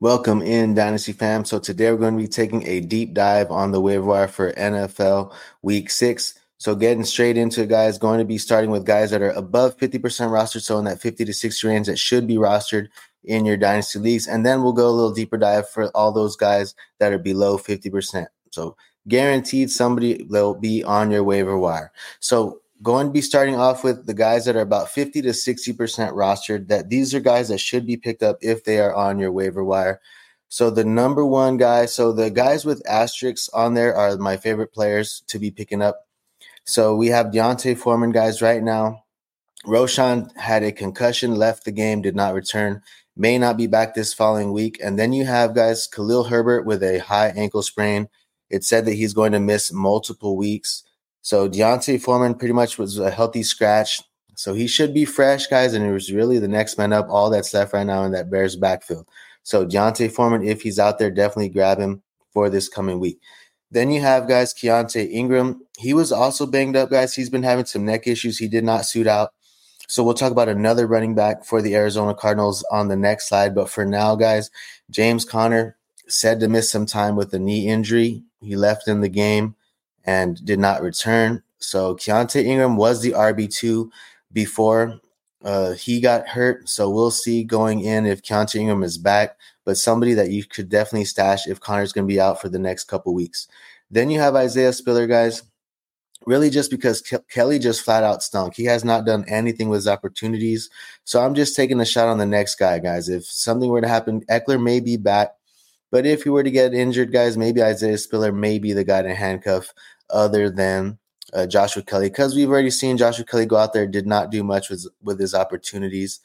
Welcome 0.00 0.42
in, 0.42 0.74
Dynasty 0.74 1.12
fam. 1.12 1.44
So 1.44 1.58
today 1.58 1.90
we're 1.90 1.98
going 1.98 2.16
to 2.16 2.22
be 2.22 2.28
taking 2.28 2.64
a 2.68 2.78
deep 2.78 3.14
dive 3.14 3.50
on 3.50 3.72
the 3.72 3.80
waiver 3.80 4.04
wire 4.04 4.28
for 4.28 4.52
NFL 4.52 5.34
Week 5.62 5.90
Six. 5.90 6.38
So 6.56 6.76
getting 6.76 7.02
straight 7.02 7.36
into 7.36 7.62
it, 7.62 7.68
guys, 7.68 7.98
going 7.98 8.20
to 8.20 8.24
be 8.24 8.38
starting 8.38 8.70
with 8.70 8.86
guys 8.86 9.10
that 9.10 9.22
are 9.22 9.32
above 9.32 9.76
50% 9.76 9.98
rostered, 10.00 10.62
so 10.62 10.78
in 10.78 10.84
that 10.84 11.00
50 11.00 11.24
to 11.24 11.34
60 11.34 11.66
range 11.66 11.88
that 11.88 11.98
should 11.98 12.28
be 12.28 12.36
rostered 12.36 12.86
in 13.24 13.44
your 13.44 13.56
dynasty 13.56 13.98
leagues, 13.98 14.28
and 14.28 14.46
then 14.46 14.62
we'll 14.62 14.72
go 14.72 14.88
a 14.88 14.94
little 14.94 15.12
deeper 15.12 15.36
dive 15.36 15.68
for 15.68 15.88
all 15.96 16.12
those 16.12 16.36
guys 16.36 16.76
that 17.00 17.12
are 17.12 17.18
below 17.18 17.58
50%. 17.58 18.28
So 18.52 18.76
guaranteed 19.08 19.68
somebody 19.68 20.24
will 20.28 20.54
be 20.54 20.84
on 20.84 21.10
your 21.10 21.24
waiver 21.24 21.58
wire. 21.58 21.90
So 22.20 22.60
going 22.82 23.06
to 23.06 23.12
be 23.12 23.20
starting 23.20 23.56
off 23.56 23.82
with 23.82 24.06
the 24.06 24.14
guys 24.14 24.44
that 24.44 24.56
are 24.56 24.60
about 24.60 24.90
50 24.90 25.22
to 25.22 25.30
60% 25.30 26.12
rostered 26.12 26.68
that 26.68 26.88
these 26.88 27.14
are 27.14 27.20
guys 27.20 27.48
that 27.48 27.58
should 27.58 27.86
be 27.86 27.96
picked 27.96 28.22
up 28.22 28.38
if 28.40 28.64
they 28.64 28.78
are 28.78 28.94
on 28.94 29.18
your 29.18 29.32
waiver 29.32 29.64
wire. 29.64 30.00
So 30.48 30.70
the 30.70 30.84
number 30.84 31.24
one 31.26 31.56
guy 31.56 31.86
so 31.86 32.12
the 32.12 32.30
guys 32.30 32.64
with 32.64 32.88
asterisks 32.88 33.48
on 33.50 33.74
there 33.74 33.94
are 33.94 34.16
my 34.16 34.36
favorite 34.36 34.72
players 34.72 35.22
to 35.26 35.38
be 35.38 35.50
picking 35.50 35.82
up. 35.82 36.06
So 36.64 36.94
we 36.94 37.08
have 37.08 37.32
D'Onta 37.32 37.76
Foreman 37.76 38.12
guys 38.12 38.40
right 38.40 38.62
now. 38.62 39.04
Roschon 39.66 40.34
had 40.36 40.62
a 40.62 40.72
concussion 40.72 41.34
left 41.34 41.64
the 41.64 41.72
game 41.72 42.00
did 42.00 42.14
not 42.14 42.34
return 42.34 42.82
may 43.18 43.36
not 43.36 43.56
be 43.56 43.66
back 43.66 43.94
this 43.94 44.14
following 44.14 44.52
week. 44.52 44.78
And 44.82 44.98
then 44.98 45.12
you 45.12 45.26
have 45.26 45.54
guys 45.54 45.88
Khalil 45.88 46.24
Herbert 46.24 46.64
with 46.64 46.82
a 46.82 46.98
high 46.98 47.28
ankle 47.28 47.62
sprain. 47.62 48.08
It 48.48 48.64
said 48.64 48.86
that 48.86 48.94
he's 48.94 49.12
going 49.12 49.32
to 49.32 49.40
miss 49.40 49.72
multiple 49.72 50.36
weeks 50.36 50.84
so 51.22 51.48
D'Onta 51.48 52.00
Foreman 52.00 52.34
pretty 52.34 52.54
much 52.54 52.78
was 52.78 52.98
a 52.98 53.10
healthy 53.10 53.42
scratch. 53.42 54.02
So 54.34 54.54
he 54.54 54.68
should 54.68 54.94
be 54.94 55.04
fresh, 55.04 55.48
guys, 55.48 55.74
and 55.74 55.84
he 55.84 55.90
was 55.90 56.12
really 56.12 56.38
the 56.38 56.46
next 56.46 56.78
man 56.78 56.92
up. 56.92 57.08
All 57.08 57.28
that's 57.28 57.52
left 57.52 57.72
right 57.72 57.86
now 57.86 58.04
in 58.04 58.12
that 58.12 58.30
Bears 58.30 58.54
backfield. 58.54 59.08
So 59.42 59.64
D'Onta 59.64 60.10
Foreman, 60.10 60.46
if 60.46 60.62
he's 60.62 60.78
out 60.78 60.98
there, 60.98 61.10
definitely 61.10 61.48
grab 61.48 61.78
him 61.78 62.02
for 62.32 62.48
this 62.48 62.68
coming 62.68 63.00
week. 63.00 63.18
Then 63.70 63.90
you 63.90 64.00
have 64.00 64.28
guys 64.28 64.54
Keaontay 64.54 65.10
Ingram. 65.10 65.60
He 65.76 65.92
was 65.92 66.12
also 66.12 66.46
banged 66.46 66.76
up, 66.76 66.90
guys. 66.90 67.14
He's 67.14 67.30
been 67.30 67.42
having 67.42 67.64
some 67.64 67.84
neck 67.84 68.06
issues. 68.06 68.38
He 68.38 68.48
did 68.48 68.64
not 68.64 68.86
suit 68.86 69.06
out. 69.06 69.30
So 69.88 70.04
we'll 70.04 70.14
talk 70.14 70.32
about 70.32 70.48
another 70.48 70.86
running 70.86 71.14
back 71.14 71.44
for 71.44 71.60
the 71.60 71.74
Arizona 71.74 72.14
Cardinals 72.14 72.64
on 72.70 72.88
the 72.88 72.96
next 72.96 73.28
slide. 73.28 73.54
But 73.54 73.70
for 73.70 73.84
now, 73.84 74.16
guys, 74.16 74.50
James 74.90 75.24
Conner 75.24 75.76
said 76.06 76.40
to 76.40 76.48
miss 76.48 76.70
some 76.70 76.86
time 76.86 77.16
with 77.16 77.32
a 77.34 77.38
knee 77.38 77.66
injury. 77.66 78.22
He 78.40 78.54
left 78.54 78.86
in 78.86 79.00
the 79.00 79.08
game 79.08 79.56
and 80.08 80.42
did 80.42 80.58
not 80.58 80.80
return. 80.80 81.42
So 81.58 81.94
Keaontay 81.94 82.42
Ingram 82.42 82.78
was 82.78 83.02
the 83.02 83.12
RB2 83.12 83.90
before 84.32 84.98
uh, 85.44 85.72
he 85.72 86.00
got 86.00 86.26
hurt. 86.26 86.66
So 86.66 86.88
we'll 86.88 87.10
see 87.10 87.44
going 87.44 87.82
in 87.82 88.06
if 88.06 88.22
Keaontay 88.22 88.56
Ingram 88.56 88.82
is 88.82 88.96
back, 88.96 89.36
but 89.66 89.76
somebody 89.76 90.14
that 90.14 90.30
you 90.30 90.44
could 90.44 90.70
definitely 90.70 91.04
stash 91.04 91.46
if 91.46 91.60
Conner's 91.60 91.92
going 91.92 92.06
to 92.06 92.12
be 92.12 92.18
out 92.18 92.40
for 92.40 92.48
the 92.48 92.58
next 92.58 92.84
couple 92.84 93.12
weeks. 93.12 93.48
Then 93.90 94.08
you 94.08 94.18
have 94.18 94.34
Isaiah 94.34 94.72
Spiller, 94.72 95.06
guys. 95.06 95.42
Really, 96.24 96.48
just 96.48 96.70
because 96.70 97.02
Ke- 97.02 97.28
Kelly 97.30 97.58
just 97.58 97.82
flat 97.82 98.02
out 98.02 98.22
stunk. 98.22 98.54
He 98.54 98.64
has 98.64 98.84
not 98.84 99.04
done 99.04 99.26
anything 99.28 99.68
with 99.68 99.78
his 99.78 99.88
opportunities. 99.88 100.70
So 101.04 101.20
I'm 101.22 101.34
just 101.34 101.54
taking 101.54 101.80
a 101.80 101.84
shot 101.84 102.08
on 102.08 102.16
the 102.16 102.26
next 102.26 102.54
guy, 102.54 102.78
guys. 102.78 103.10
If 103.10 103.26
something 103.26 103.68
were 103.68 103.82
to 103.82 103.88
happen, 103.88 104.22
Ekeler 104.22 104.62
may 104.62 104.80
be 104.80 104.96
back. 104.96 105.34
But 105.90 106.06
if 106.06 106.24
he 106.24 106.30
were 106.30 106.42
to 106.42 106.50
get 106.50 106.74
injured, 106.74 107.12
guys, 107.12 107.36
maybe 107.36 107.62
Isaiah 107.62 107.98
Spiller 107.98 108.32
may 108.32 108.58
be 108.58 108.72
the 108.72 108.84
guy 108.84 109.02
to 109.02 109.14
handcuff 109.14 109.72
other 110.10 110.50
than 110.50 110.98
uh, 111.32 111.46
Joshua 111.46 111.82
Kelly 111.82 112.08
because 112.08 112.34
we've 112.34 112.48
already 112.48 112.70
seen 112.70 112.96
Joshua 112.96 113.24
Kelly 113.24 113.46
go 113.46 113.56
out 113.56 113.72
there 113.72 113.86
did 113.86 114.06
not 114.06 114.30
do 114.30 114.42
much 114.42 114.70
with 114.70 114.86
with 115.02 115.20
his 115.20 115.34
opportunities. 115.34 116.20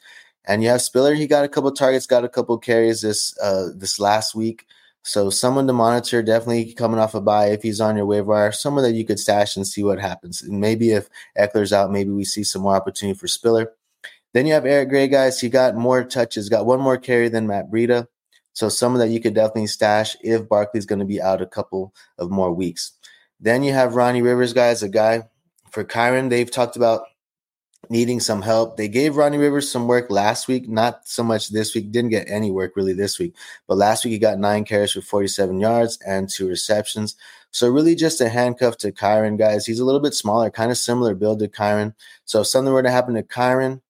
And 0.46 0.62
you 0.62 0.68
have 0.68 0.82
Spiller, 0.82 1.14
he 1.14 1.26
got 1.26 1.44
a 1.44 1.48
couple 1.48 1.70
targets, 1.72 2.06
got 2.06 2.24
a 2.24 2.28
couple 2.28 2.58
carries 2.58 3.00
this 3.00 3.38
uh, 3.40 3.68
this 3.74 3.98
last 3.98 4.34
week. 4.34 4.66
So 5.02 5.28
someone 5.28 5.66
to 5.66 5.74
monitor, 5.74 6.22
definitely 6.22 6.72
coming 6.72 6.98
off 6.98 7.14
a 7.14 7.20
bye 7.20 7.48
if 7.48 7.62
he's 7.62 7.80
on 7.80 7.96
your 7.96 8.06
waiver 8.06 8.32
wire, 8.32 8.52
someone 8.52 8.84
that 8.84 8.94
you 8.94 9.04
could 9.04 9.20
stash 9.20 9.54
and 9.56 9.66
see 9.66 9.82
what 9.84 9.98
happens. 9.98 10.42
And 10.42 10.60
maybe 10.60 10.92
if 10.92 11.10
Ekeler's 11.38 11.74
out, 11.74 11.92
maybe 11.92 12.10
we 12.10 12.24
see 12.24 12.42
some 12.42 12.62
more 12.62 12.74
opportunity 12.74 13.18
for 13.18 13.28
Spiller. 13.28 13.72
Then 14.32 14.46
you 14.46 14.54
have 14.54 14.64
Eric 14.64 14.88
Gray, 14.88 15.08
guys. 15.08 15.40
He 15.40 15.50
got 15.50 15.76
more 15.76 16.04
touches, 16.04 16.48
got 16.48 16.66
one 16.66 16.80
more 16.80 16.96
carry 16.96 17.28
than 17.28 17.46
Matt 17.46 17.70
Breida. 17.70 18.06
So 18.54 18.68
someone 18.68 19.00
that 19.00 19.10
you 19.10 19.20
could 19.20 19.34
definitely 19.34 19.66
stash 19.66 20.16
if 20.22 20.48
Barkley's 20.48 20.86
going 20.86 21.00
to 21.00 21.04
be 21.04 21.20
out 21.20 21.42
a 21.42 21.46
couple 21.46 21.94
of 22.18 22.30
more 22.30 22.52
weeks. 22.52 22.92
Then 23.44 23.62
you 23.62 23.74
have 23.74 23.94
Ronnie 23.94 24.22
Rivers, 24.22 24.54
guys, 24.54 24.82
a 24.82 24.88
guy 24.88 25.28
for 25.70 25.84
Kyren. 25.84 26.30
They've 26.30 26.50
talked 26.50 26.76
about 26.76 27.02
needing 27.90 28.18
some 28.18 28.40
help. 28.40 28.78
They 28.78 28.88
gave 28.88 29.18
Ronnie 29.18 29.36
Rivers 29.36 29.70
some 29.70 29.86
work 29.86 30.10
last 30.10 30.48
week, 30.48 30.66
not 30.66 31.06
so 31.06 31.22
much 31.22 31.50
this 31.50 31.74
week. 31.74 31.92
Didn't 31.92 32.08
get 32.08 32.26
any 32.26 32.50
work 32.50 32.74
really 32.74 32.94
this 32.94 33.18
week, 33.18 33.34
but 33.66 33.76
last 33.76 34.02
week 34.02 34.12
he 34.12 34.18
got 34.18 34.38
nine 34.38 34.64
carries 34.64 34.92
for 34.92 35.02
47 35.02 35.60
yards 35.60 35.98
and 36.06 36.26
two 36.26 36.48
receptions. 36.48 37.16
So 37.50 37.68
really 37.68 37.94
just 37.94 38.22
a 38.22 38.30
handcuff 38.30 38.78
to 38.78 38.90
Kyren, 38.90 39.36
guys. 39.36 39.66
He's 39.66 39.78
a 39.78 39.84
little 39.84 40.00
bit 40.00 40.14
smaller, 40.14 40.48
kind 40.48 40.70
of 40.70 40.78
similar 40.78 41.14
build 41.14 41.40
to 41.40 41.48
Kyren. 41.48 41.94
So 42.24 42.40
if 42.40 42.46
something 42.46 42.72
were 42.72 42.82
to 42.82 42.90
happen 42.90 43.12
to 43.12 43.22
Kyren, 43.22 43.82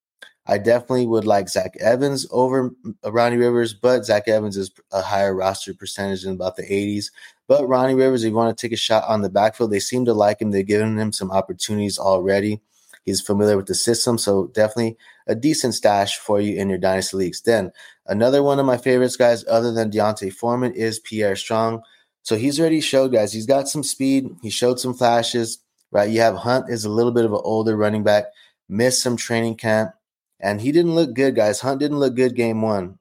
I 0.47 0.59
definitely 0.59 1.07
would 1.07 1.25
like 1.25 1.49
Zach 1.49 1.75
Evans 1.79 2.27
over 2.29 2.71
uh, 3.03 3.11
Ronnie 3.11 3.37
Rivers, 3.37 3.73
but 3.73 4.05
Zach 4.05 4.27
Evans 4.27 4.57
is 4.57 4.71
a 4.91 5.01
higher 5.01 5.33
roster 5.33 5.73
percentage 5.73 6.23
in 6.23 6.33
about 6.33 6.55
the 6.55 6.63
80s. 6.63 7.11
But 7.47 7.67
Ronnie 7.67 7.95
Rivers, 7.95 8.23
if 8.23 8.29
you 8.29 8.35
want 8.35 8.55
to 8.55 8.61
take 8.61 8.73
a 8.73 8.77
shot 8.77 9.03
on 9.07 9.21
the 9.21 9.29
backfield, 9.29 9.71
they 9.71 9.79
seem 9.79 10.05
to 10.05 10.13
like 10.13 10.41
him. 10.41 10.51
They've 10.51 10.65
given 10.65 10.99
him 10.99 11.11
some 11.11 11.31
opportunities 11.31 11.97
already. 11.97 12.61
He's 13.05 13.21
familiar 13.21 13.55
with 13.55 13.67
the 13.67 13.75
system, 13.75 14.17
so 14.17 14.47
definitely 14.47 14.97
a 15.27 15.35
decent 15.35 15.75
stash 15.75 16.17
for 16.17 16.41
you 16.41 16.57
in 16.57 16.69
your 16.69 16.79
dynasty 16.79 17.17
leagues. 17.17 17.41
Then 17.41 17.71
another 18.07 18.41
one 18.41 18.59
of 18.59 18.65
my 18.65 18.77
favorites, 18.77 19.15
guys, 19.15 19.45
other 19.47 19.71
than 19.71 19.91
D'Onta 19.91 20.31
Foreman, 20.33 20.73
is 20.73 20.99
Pierre 20.99 21.35
Strong. 21.35 21.83
So 22.23 22.35
he's 22.35 22.59
already 22.59 22.81
showed, 22.81 23.11
guys, 23.11 23.31
he's 23.31 23.45
got 23.45 23.67
some 23.67 23.83
speed. 23.83 24.35
He 24.41 24.49
showed 24.49 24.79
some 24.79 24.95
flashes, 24.95 25.59
right? 25.91 26.09
You 26.09 26.21
have 26.21 26.35
Hunt 26.35 26.69
is 26.69 26.83
a 26.83 26.89
little 26.89 27.11
bit 27.11 27.25
of 27.25 27.33
an 27.33 27.41
older 27.43 27.75
running 27.75 28.03
back, 28.03 28.25
missed 28.67 29.03
some 29.03 29.17
training 29.17 29.57
camp, 29.57 29.91
and 30.39 30.61
he 30.61 30.71
didn't 30.71 30.95
look 30.95 31.13
good, 31.13 31.35
guys. 31.35 31.59
Hunt 31.61 31.79
didn't 31.79 31.99
look 31.99 32.15
good 32.15 32.35
game 32.35 32.61
one. 32.61 32.99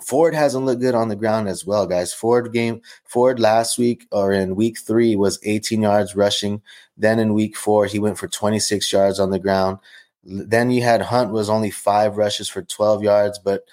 Ford 0.00 0.34
hasn't 0.34 0.64
looked 0.64 0.80
good 0.80 0.94
on 0.94 1.08
the 1.08 1.16
ground 1.16 1.48
as 1.48 1.64
well, 1.64 1.86
guys. 1.86 2.12
Ford 2.12 2.52
game 2.52 2.82
Ford 3.04 3.38
last 3.38 3.78
week 3.78 4.06
or 4.10 4.32
in 4.32 4.56
week 4.56 4.78
three 4.78 5.16
was 5.16 5.38
18 5.44 5.82
yards 5.82 6.16
rushing. 6.16 6.62
Then 6.96 7.18
in 7.18 7.32
week 7.32 7.56
four, 7.56 7.86
he 7.86 7.98
went 7.98 8.18
for 8.18 8.28
26 8.28 8.92
yards 8.92 9.20
on 9.20 9.30
the 9.30 9.38
ground. 9.38 9.78
Then 10.24 10.70
you 10.70 10.82
had 10.82 11.02
Hunt 11.02 11.30
was 11.30 11.48
only 11.48 11.70
five 11.70 12.16
rushes 12.16 12.48
for 12.48 12.62
12 12.62 13.02
yards, 13.02 13.38
but 13.38 13.64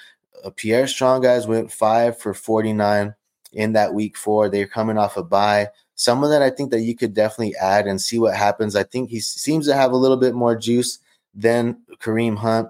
uh, 0.44 0.52
Pierre 0.52 0.88
Strong 0.88 1.22
guys 1.22 1.48
went 1.48 1.72
five 1.72 2.20
for 2.20 2.34
49 2.34 3.16
in 3.54 3.74
that 3.74 3.94
week 3.94 4.18
four. 4.18 4.50
They're 4.50 4.68
coming 4.68 4.98
off 4.98 5.18
a 5.18 5.24
bye. 5.24 5.70
Someone 5.96 6.32
that 6.32 6.42
I 6.42 6.50
think 6.50 6.72
that 6.72 6.82
you 6.82 6.96
could 6.96 7.14
definitely 7.14 7.56
add 7.56 7.88
and 7.88 8.02
see 8.02 8.20
what 8.20 8.36
happens. 8.36 8.76
I 8.76 8.84
think 8.84 9.10
he 9.10 9.20
seems 9.20 9.68
to 9.68 9.76
have 9.76 9.92
a 9.92 9.98
little 9.98 10.18
bit 10.18 10.34
more 10.34 10.56
juice 10.56 11.00
than 11.34 11.82
Kareem 12.00 12.38
Hunt. 12.38 12.70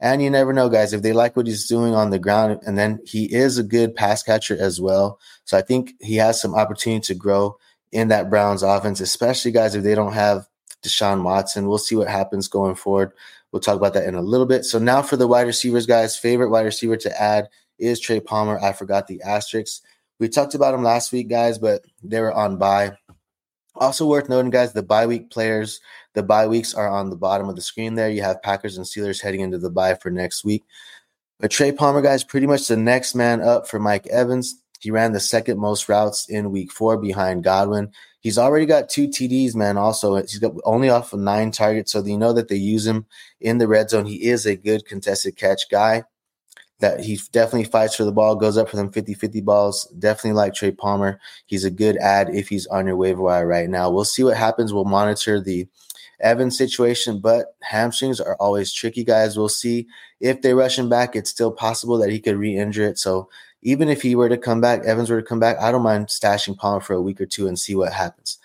And 0.00 0.22
you 0.22 0.28
never 0.30 0.52
know, 0.52 0.68
guys, 0.68 0.92
if 0.92 1.02
they 1.02 1.12
like 1.12 1.36
what 1.36 1.46
he's 1.46 1.66
doing 1.66 1.94
on 1.94 2.10
the 2.10 2.18
ground, 2.18 2.60
and 2.66 2.76
then 2.76 3.00
he 3.04 3.32
is 3.32 3.58
a 3.58 3.62
good 3.62 3.94
pass 3.94 4.22
catcher 4.22 4.56
as 4.58 4.80
well. 4.80 5.18
So 5.44 5.56
I 5.56 5.62
think 5.62 5.94
he 6.00 6.16
has 6.16 6.40
some 6.40 6.54
opportunity 6.54 7.00
to 7.06 7.14
grow 7.14 7.56
in 7.92 8.08
that 8.08 8.28
Browns 8.28 8.62
offense, 8.62 9.00
especially 9.00 9.52
guys 9.52 9.74
if 9.74 9.84
they 9.84 9.94
don't 9.94 10.12
have 10.12 10.46
Deshaun 10.82 11.22
Watson. 11.22 11.68
We'll 11.68 11.78
see 11.78 11.96
what 11.96 12.08
happens 12.08 12.48
going 12.48 12.74
forward. 12.74 13.12
We'll 13.52 13.60
talk 13.60 13.76
about 13.76 13.94
that 13.94 14.06
in 14.06 14.16
a 14.16 14.20
little 14.20 14.46
bit. 14.46 14.64
So 14.64 14.80
now 14.80 15.00
for 15.00 15.16
the 15.16 15.28
wide 15.28 15.46
receivers, 15.46 15.86
guys, 15.86 16.16
favorite 16.16 16.50
wide 16.50 16.66
receiver 16.66 16.96
to 16.96 17.20
add 17.20 17.48
is 17.78 18.00
Trey 18.00 18.20
Palmer. 18.20 18.58
I 18.58 18.72
forgot 18.72 19.06
the 19.06 19.22
asterisks. 19.22 19.80
We 20.18 20.28
talked 20.28 20.54
about 20.54 20.74
him 20.74 20.82
last 20.82 21.12
week, 21.12 21.28
guys, 21.28 21.58
but 21.58 21.82
they 22.02 22.20
were 22.20 22.32
on 22.32 22.58
bye. 22.58 22.96
Also 23.76 24.06
worth 24.06 24.28
noting, 24.28 24.50
guys, 24.50 24.72
the 24.72 24.82
bye 24.82 25.06
week 25.06 25.30
players, 25.30 25.80
the 26.14 26.22
bye 26.22 26.46
weeks 26.46 26.74
are 26.74 26.88
on 26.88 27.10
the 27.10 27.16
bottom 27.16 27.48
of 27.48 27.56
the 27.56 27.62
screen 27.62 27.94
there. 27.94 28.10
You 28.10 28.22
have 28.22 28.42
Packers 28.42 28.76
and 28.76 28.86
Steelers 28.86 29.20
heading 29.20 29.40
into 29.40 29.58
the 29.58 29.70
bye 29.70 29.94
for 29.94 30.10
next 30.10 30.44
week. 30.44 30.62
But 31.40 31.50
Trey 31.50 31.72
Palmer, 31.72 32.00
guys, 32.00 32.22
pretty 32.22 32.46
much 32.46 32.68
the 32.68 32.76
next 32.76 33.14
man 33.14 33.40
up 33.40 33.66
for 33.66 33.80
Mike 33.80 34.06
Evans. 34.06 34.60
He 34.78 34.90
ran 34.90 35.12
the 35.12 35.20
second 35.20 35.58
most 35.58 35.88
routes 35.88 36.28
in 36.28 36.52
week 36.52 36.70
four 36.70 36.96
behind 36.96 37.42
Godwin. 37.42 37.90
He's 38.20 38.38
already 38.38 38.66
got 38.66 38.88
two 38.88 39.08
TDs, 39.08 39.54
man. 39.54 39.76
Also, 39.76 40.16
he's 40.16 40.38
got 40.38 40.52
only 40.64 40.88
off 40.88 41.12
of 41.12 41.20
nine 41.20 41.50
targets. 41.50 41.92
So 41.92 42.04
you 42.04 42.16
know 42.16 42.32
that 42.32 42.48
they 42.48 42.56
use 42.56 42.86
him 42.86 43.06
in 43.40 43.58
the 43.58 43.66
red 43.66 43.90
zone. 43.90 44.06
He 44.06 44.24
is 44.28 44.46
a 44.46 44.56
good 44.56 44.86
contested 44.86 45.36
catch 45.36 45.68
guy 45.70 46.04
that 46.80 47.00
he 47.00 47.18
definitely 47.32 47.64
fights 47.64 47.94
for 47.94 48.04
the 48.04 48.12
ball, 48.12 48.34
goes 48.34 48.58
up 48.58 48.68
for 48.68 48.76
them 48.76 48.90
50 48.90 49.14
50 49.14 49.40
balls. 49.40 49.84
Definitely 49.98 50.32
like 50.32 50.54
Trey 50.54 50.72
Palmer. 50.72 51.20
He's 51.46 51.64
a 51.64 51.70
good 51.70 51.96
ad 51.98 52.28
if 52.34 52.48
he's 52.48 52.66
on 52.66 52.86
your 52.86 52.96
waiver 52.96 53.22
wire 53.22 53.46
right 53.46 53.68
now. 53.68 53.90
We'll 53.90 54.04
see 54.04 54.24
what 54.24 54.36
happens. 54.36 54.72
We'll 54.72 54.84
monitor 54.84 55.40
the 55.40 55.68
Evans 56.20 56.56
situation, 56.56 57.20
but 57.20 57.56
hamstrings 57.62 58.20
are 58.20 58.36
always 58.36 58.72
tricky, 58.72 59.04
guys. 59.04 59.36
We'll 59.36 59.48
see 59.48 59.86
if 60.20 60.42
they 60.42 60.54
rush 60.54 60.78
him 60.78 60.88
back. 60.88 61.16
It's 61.16 61.30
still 61.30 61.52
possible 61.52 61.98
that 61.98 62.10
he 62.10 62.20
could 62.20 62.36
re 62.36 62.56
injure 62.56 62.88
it. 62.88 62.98
So 62.98 63.28
even 63.62 63.88
if 63.88 64.02
he 64.02 64.14
were 64.14 64.28
to 64.28 64.36
come 64.36 64.60
back, 64.60 64.84
Evans 64.84 65.10
were 65.10 65.20
to 65.20 65.26
come 65.26 65.40
back, 65.40 65.58
I 65.58 65.72
don't 65.72 65.82
mind 65.82 66.08
stashing 66.08 66.56
Palmer 66.56 66.80
for 66.80 66.94
a 66.94 67.02
week 67.02 67.20
or 67.20 67.26
two 67.26 67.48
and 67.48 67.58
see 67.58 67.74
what 67.74 67.92
happens. 67.92 68.38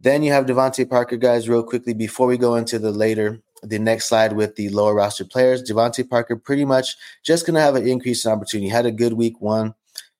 Then 0.00 0.22
you 0.22 0.32
have 0.32 0.46
DeVante 0.46 0.88
Parker, 0.88 1.16
guys, 1.16 1.48
real 1.48 1.62
quickly 1.62 1.94
before 1.94 2.26
we 2.26 2.36
go 2.36 2.56
into 2.56 2.78
the 2.78 2.90
later 2.90 3.40
the 3.64 3.78
next 3.78 4.06
slide 4.06 4.32
with 4.34 4.56
the 4.56 4.68
lower 4.68 4.94
roster 4.94 5.24
players. 5.24 5.62
DeVante 5.62 6.08
Parker 6.08 6.36
pretty 6.36 6.64
much 6.64 6.96
just 7.22 7.46
going 7.46 7.54
to 7.54 7.60
have 7.60 7.76
an 7.76 7.86
increase 7.86 8.24
in 8.24 8.32
opportunity. 8.32 8.66
He 8.66 8.72
had 8.72 8.86
a 8.86 8.92
good 8.92 9.14
week 9.14 9.40
one. 9.40 9.74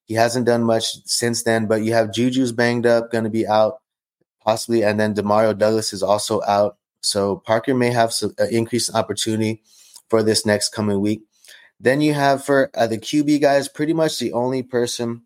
He 0.04 0.14
hasn't 0.14 0.46
done 0.46 0.64
much 0.64 1.04
since 1.06 1.42
then, 1.42 1.66
but 1.66 1.82
you 1.82 1.92
have 1.94 2.10
Juju's 2.10 2.52
banged 2.52 2.86
up, 2.86 3.10
going 3.10 3.24
to 3.24 3.30
be 3.30 3.46
out 3.46 3.80
possibly, 4.44 4.84
and 4.84 5.00
then 5.00 5.14
Demario 5.14 5.56
Douglas 5.56 5.92
is 5.92 6.02
also 6.02 6.42
out. 6.42 6.76
So 7.00 7.36
Parker 7.36 7.74
may 7.74 7.90
have 7.90 8.12
some 8.12 8.34
uh, 8.38 8.44
increased 8.44 8.94
opportunity 8.94 9.62
for 10.08 10.22
this 10.22 10.44
next 10.44 10.70
coming 10.70 11.00
week. 11.00 11.22
Then 11.80 12.00
you 12.00 12.14
have 12.14 12.44
for 12.44 12.70
uh, 12.74 12.86
the 12.86 12.98
QB 12.98 13.40
guys, 13.40 13.68
pretty 13.68 13.92
much 13.92 14.18
the 14.18 14.32
only 14.32 14.62
person, 14.62 15.22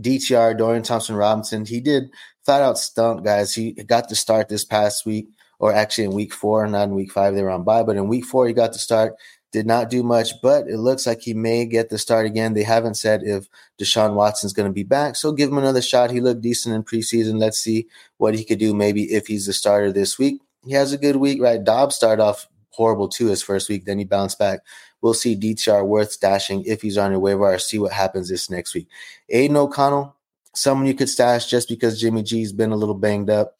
DTR 0.00 0.56
Dorian 0.56 0.82
Thompson 0.82 1.16
Robinson. 1.16 1.64
He 1.64 1.80
did 1.80 2.10
flat 2.44 2.62
out 2.62 2.78
stunk, 2.78 3.24
guys. 3.24 3.54
He 3.54 3.72
got 3.72 4.08
to 4.08 4.16
start 4.16 4.48
this 4.48 4.64
past 4.64 5.06
week, 5.06 5.28
or 5.62 5.72
actually 5.72 6.04
in 6.04 6.10
week 6.10 6.34
four, 6.34 6.66
not 6.66 6.88
in 6.88 6.94
week 6.94 7.12
five. 7.12 7.34
They 7.34 7.42
were 7.42 7.50
on 7.50 7.62
bye, 7.62 7.84
but 7.84 7.96
in 7.96 8.08
week 8.08 8.24
four 8.24 8.48
he 8.48 8.52
got 8.52 8.72
the 8.72 8.80
start. 8.80 9.14
Did 9.52 9.66
not 9.66 9.90
do 9.90 10.02
much, 10.02 10.32
but 10.42 10.66
it 10.66 10.78
looks 10.78 11.06
like 11.06 11.20
he 11.20 11.34
may 11.34 11.66
get 11.66 11.88
the 11.88 11.98
start 11.98 12.26
again. 12.26 12.54
They 12.54 12.62
haven't 12.64 12.94
said 12.94 13.22
if 13.22 13.48
Deshaun 13.78 14.14
Watson's 14.14 14.54
going 14.54 14.68
to 14.68 14.72
be 14.72 14.82
back, 14.82 15.14
so 15.14 15.30
give 15.30 15.50
him 15.50 15.58
another 15.58 15.82
shot. 15.82 16.10
He 16.10 16.20
looked 16.20 16.40
decent 16.40 16.74
in 16.74 16.82
preseason. 16.82 17.38
Let's 17.38 17.60
see 17.60 17.86
what 18.16 18.34
he 18.34 18.44
could 18.44 18.58
do. 18.58 18.74
Maybe 18.74 19.04
if 19.04 19.28
he's 19.28 19.46
the 19.46 19.52
starter 19.52 19.92
this 19.92 20.18
week, 20.18 20.40
he 20.64 20.72
has 20.72 20.92
a 20.92 20.98
good 20.98 21.16
week, 21.16 21.40
right? 21.40 21.62
Dobbs 21.62 21.94
started 21.94 22.22
off 22.22 22.48
horrible 22.70 23.08
too 23.08 23.26
his 23.26 23.42
first 23.42 23.68
week, 23.68 23.84
then 23.84 23.98
he 23.98 24.04
bounced 24.04 24.38
back. 24.38 24.60
We'll 25.00 25.14
see 25.14 25.36
DTR 25.36 25.86
worth 25.86 26.18
stashing 26.18 26.64
if 26.66 26.82
he's 26.82 26.98
on 26.98 27.10
your 27.10 27.20
waiver 27.20 27.58
see 27.58 27.78
what 27.78 27.92
happens 27.92 28.28
this 28.28 28.50
next 28.50 28.74
week. 28.74 28.88
Aidan 29.28 29.56
O'Connell, 29.56 30.16
someone 30.54 30.86
you 30.86 30.94
could 30.94 31.08
stash 31.08 31.46
just 31.46 31.68
because 31.68 32.00
Jimmy 32.00 32.22
G's 32.22 32.52
been 32.52 32.72
a 32.72 32.76
little 32.76 32.94
banged 32.94 33.30
up. 33.30 33.58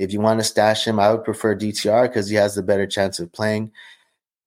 If 0.00 0.14
you 0.14 0.20
want 0.20 0.40
to 0.40 0.44
stash 0.44 0.86
him, 0.86 0.98
I 0.98 1.12
would 1.12 1.24
prefer 1.24 1.54
DTR 1.54 2.08
because 2.08 2.30
he 2.30 2.36
has 2.36 2.54
the 2.54 2.62
better 2.62 2.86
chance 2.86 3.20
of 3.20 3.30
playing. 3.32 3.70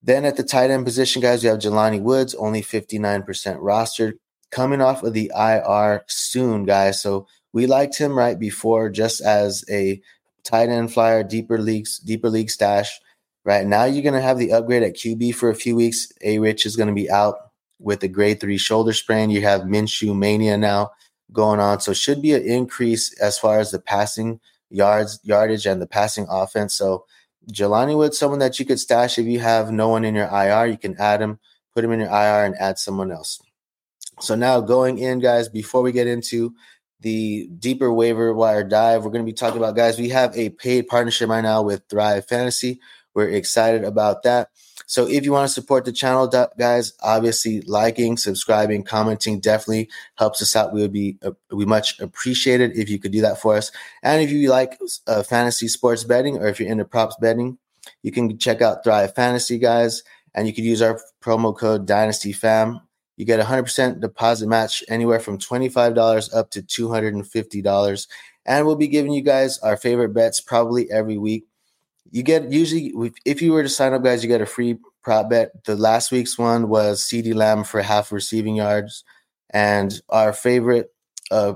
Then 0.02 0.26
at 0.26 0.36
the 0.36 0.44
tight 0.44 0.72
end 0.72 0.84
position, 0.84 1.22
guys, 1.22 1.44
you 1.44 1.50
have 1.52 1.60
Jelani 1.60 2.02
Woods, 2.02 2.34
only 2.34 2.64
59% 2.64 3.24
rostered, 3.60 4.14
coming 4.50 4.82
off 4.82 5.04
of 5.04 5.14
the 5.14 5.32
IR 5.38 6.06
soon, 6.08 6.66
guys. 6.66 7.00
So 7.00 7.28
we 7.54 7.68
liked 7.68 8.00
him 8.00 8.18
right 8.18 8.38
before 8.38 8.90
just 8.90 9.22
as 9.22 9.64
a 9.70 10.02
tight 10.44 10.70
end 10.70 10.92
flyer, 10.92 11.24
deeper 11.24 11.60
leagues, 11.60 12.00
deeper 12.00 12.32
league 12.32 12.50
stash. 12.50 13.00
Right 13.46 13.68
now, 13.68 13.84
you're 13.84 14.02
going 14.02 14.16
to 14.16 14.22
have 14.22 14.40
the 14.40 14.54
upgrade 14.54 14.82
at 14.82 14.96
QB 14.96 15.36
for 15.36 15.52
a 15.52 15.56
few 15.56 15.76
weeks. 15.76 16.12
A 16.24 16.40
Rich 16.40 16.66
is 16.66 16.76
going 16.76 16.90
to 16.90 16.96
be 16.96 17.12
out 17.12 17.36
with 17.80 18.02
a 18.02 18.08
grade 18.08 18.42
three 18.42 18.58
shoulder 18.58 18.94
sprain. 18.94 19.30
You 19.30 19.44
have 19.44 19.62
Minshew 19.62 20.18
mania 20.18 20.58
now 20.58 20.90
going 21.32 21.60
on, 21.60 21.80
so 21.80 21.94
should 21.94 22.24
be 22.24 22.34
an 22.34 22.44
increase 22.44 23.14
as 23.20 23.38
far 23.38 23.60
as 23.60 23.70
the 23.70 23.80
passing 23.80 24.40
yards, 24.74 25.20
yardage, 25.24 25.66
and 25.66 25.82
the 25.82 25.88
passing 25.88 26.26
offense. 26.30 26.74
So 26.74 27.06
Jelani 27.52 27.96
Wood, 27.96 28.14
someone 28.14 28.40
that 28.40 28.60
you 28.60 28.66
could 28.66 28.80
stash 28.80 29.18
if 29.18 29.26
you 29.26 29.40
have 29.40 29.72
no 29.72 29.90
one 29.90 30.04
in 30.04 30.16
your 30.16 30.28
IR, 30.28 30.66
you 30.66 30.78
can 30.78 30.96
add 31.00 31.22
him, 31.22 31.40
put 31.74 31.84
him 31.84 31.92
in 31.92 32.00
your 32.00 32.10
IR, 32.10 32.46
and 32.46 32.56
add 32.56 32.80
someone 32.80 33.12
else. 33.12 33.42
So 34.20 34.36
now 34.36 34.62
going 34.62 34.98
in, 34.98 35.20
guys, 35.20 35.50
before 35.50 35.82
we 35.82 35.92
get 35.92 36.08
into 36.08 36.54
the 37.02 37.48
deeper 37.60 37.92
waiver 37.92 38.34
wire 38.34 38.64
dive, 38.64 39.04
we're 39.04 39.12
going 39.12 39.26
to 39.26 39.30
be 39.30 39.36
talking 39.36 39.58
about 39.58 39.76
guys. 39.76 40.00
We 40.00 40.10
have 40.10 40.36
a 40.38 40.50
paid 40.50 40.88
partnership 40.88 41.30
right 41.30 41.42
now 41.42 41.62
with 41.62 41.84
Thrive 41.90 42.26
Fantasy. 42.28 42.80
We're 43.14 43.30
excited 43.30 43.84
about 43.84 44.24
that. 44.24 44.50
So 44.86 45.08
if 45.08 45.24
you 45.24 45.32
want 45.32 45.48
to 45.48 45.54
support 45.54 45.86
the 45.86 45.92
channel, 45.92 46.28
guys, 46.28 46.94
obviously 47.02 47.62
liking, 47.62 48.18
subscribing, 48.18 48.84
commenting 48.84 49.40
definitely 49.40 49.90
helps 50.16 50.42
us 50.42 50.56
out. 50.56 50.74
We 50.74 50.82
would 50.82 50.94
be 50.94 51.18
uh, 51.24 51.32
we 51.52 51.66
much 51.66 52.00
appreciated 52.00 52.78
if 52.78 52.90
you 52.90 53.00
could 53.00 53.12
do 53.12 53.22
that 53.22 53.40
for 53.40 53.56
us. 53.56 53.72
And 54.02 54.22
if 54.22 54.32
you 54.32 54.50
like 54.50 54.80
uh, 55.08 55.24
fantasy 55.24 55.68
sports 55.68 56.04
betting 56.04 56.38
or 56.38 56.48
if 56.48 56.60
you're 56.60 56.70
into 56.70 56.86
props 56.86 57.16
betting, 57.20 57.58
you 58.02 58.12
can 58.12 58.38
check 58.38 58.62
out 58.62 58.84
Thrive 58.84 59.16
Fantasy, 59.16 59.58
guys, 59.58 60.04
and 60.34 60.48
you 60.48 60.54
could 60.54 60.64
use 60.64 60.82
our 60.82 61.00
promo 61.22 61.58
code 61.58 61.86
Dynasty 61.86 62.32
Fam. 62.32 62.82
You 63.18 63.26
get 63.26 63.40
a 63.40 63.44
100% 63.44 64.02
deposit 64.02 64.48
match 64.48 64.84
anywhere 64.90 65.20
from 65.20 65.38
$25 65.38 66.36
up 66.36 66.50
to 66.52 66.62
$250. 66.62 68.08
And 68.46 68.66
we'll 68.66 68.76
be 68.76 68.88
giving 68.88 69.14
you 69.14 69.22
guys 69.22 69.60
our 69.60 69.78
favorite 69.78 70.14
bets 70.14 70.42
probably 70.42 70.92
every 70.92 71.18
week 71.18 71.46
you 72.14 72.22
get 72.22 72.52
usually 72.52 72.94
if 73.26 73.42
you 73.42 73.54
were 73.54 73.64
to 73.64 73.70
sign 73.70 73.94
up, 73.94 74.04
guys, 74.04 74.24
you 74.24 74.30
get 74.30 74.40
a 74.40 74.46
free 74.46 74.78
prop 75.02 75.32
bet. 75.32 75.66
The 75.66 75.76
last 75.76 76.12
week's 76.12 76.38
one 76.38 76.70
was 76.70 77.02
CeeDee 77.02 77.34
Lamb 77.34 77.64
for 77.64 77.82
half 77.82 78.12
receiving 78.12 78.56
yards, 78.56 79.04
and 79.50 80.00
our 80.10 80.32
favorite 80.32 80.94
uh, 81.32 81.54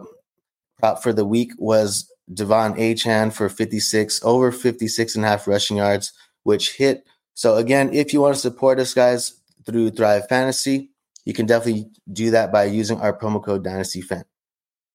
prop 0.80 1.04
for 1.04 1.13
the 1.13 1.25
week 1.25 1.51
was 1.59 2.12
De'Von 2.33 2.75
Achane 2.75 3.31
for 3.31 3.50
56 3.50 4.19
over 4.24 4.51
56 4.51 5.15
and 5.15 5.24
a 5.24 5.27
half 5.27 5.48
rushing 5.48 5.77
yards, 5.77 6.12
which 6.42 6.75
hit. 6.75 7.06
So 7.36 7.57
again, 7.57 7.94
if 7.94 8.12
you 8.12 8.21
want 8.21 8.33
to 8.33 8.42
support 8.42 8.80
us, 8.80 8.95
guys, 8.95 9.39
through 9.63 9.92
Thrive 9.92 10.27
Fantasy, 10.27 10.89
you 11.24 11.33
can 11.33 11.45
definitely 11.45 11.92
do 12.12 12.31
that 12.31 12.51
by 12.51 12.63
using 12.63 13.00
our 13.00 13.15
promo 13.15 13.44
code 13.44 13.63
Dynasty 13.63 14.01
Fan. 14.01 14.25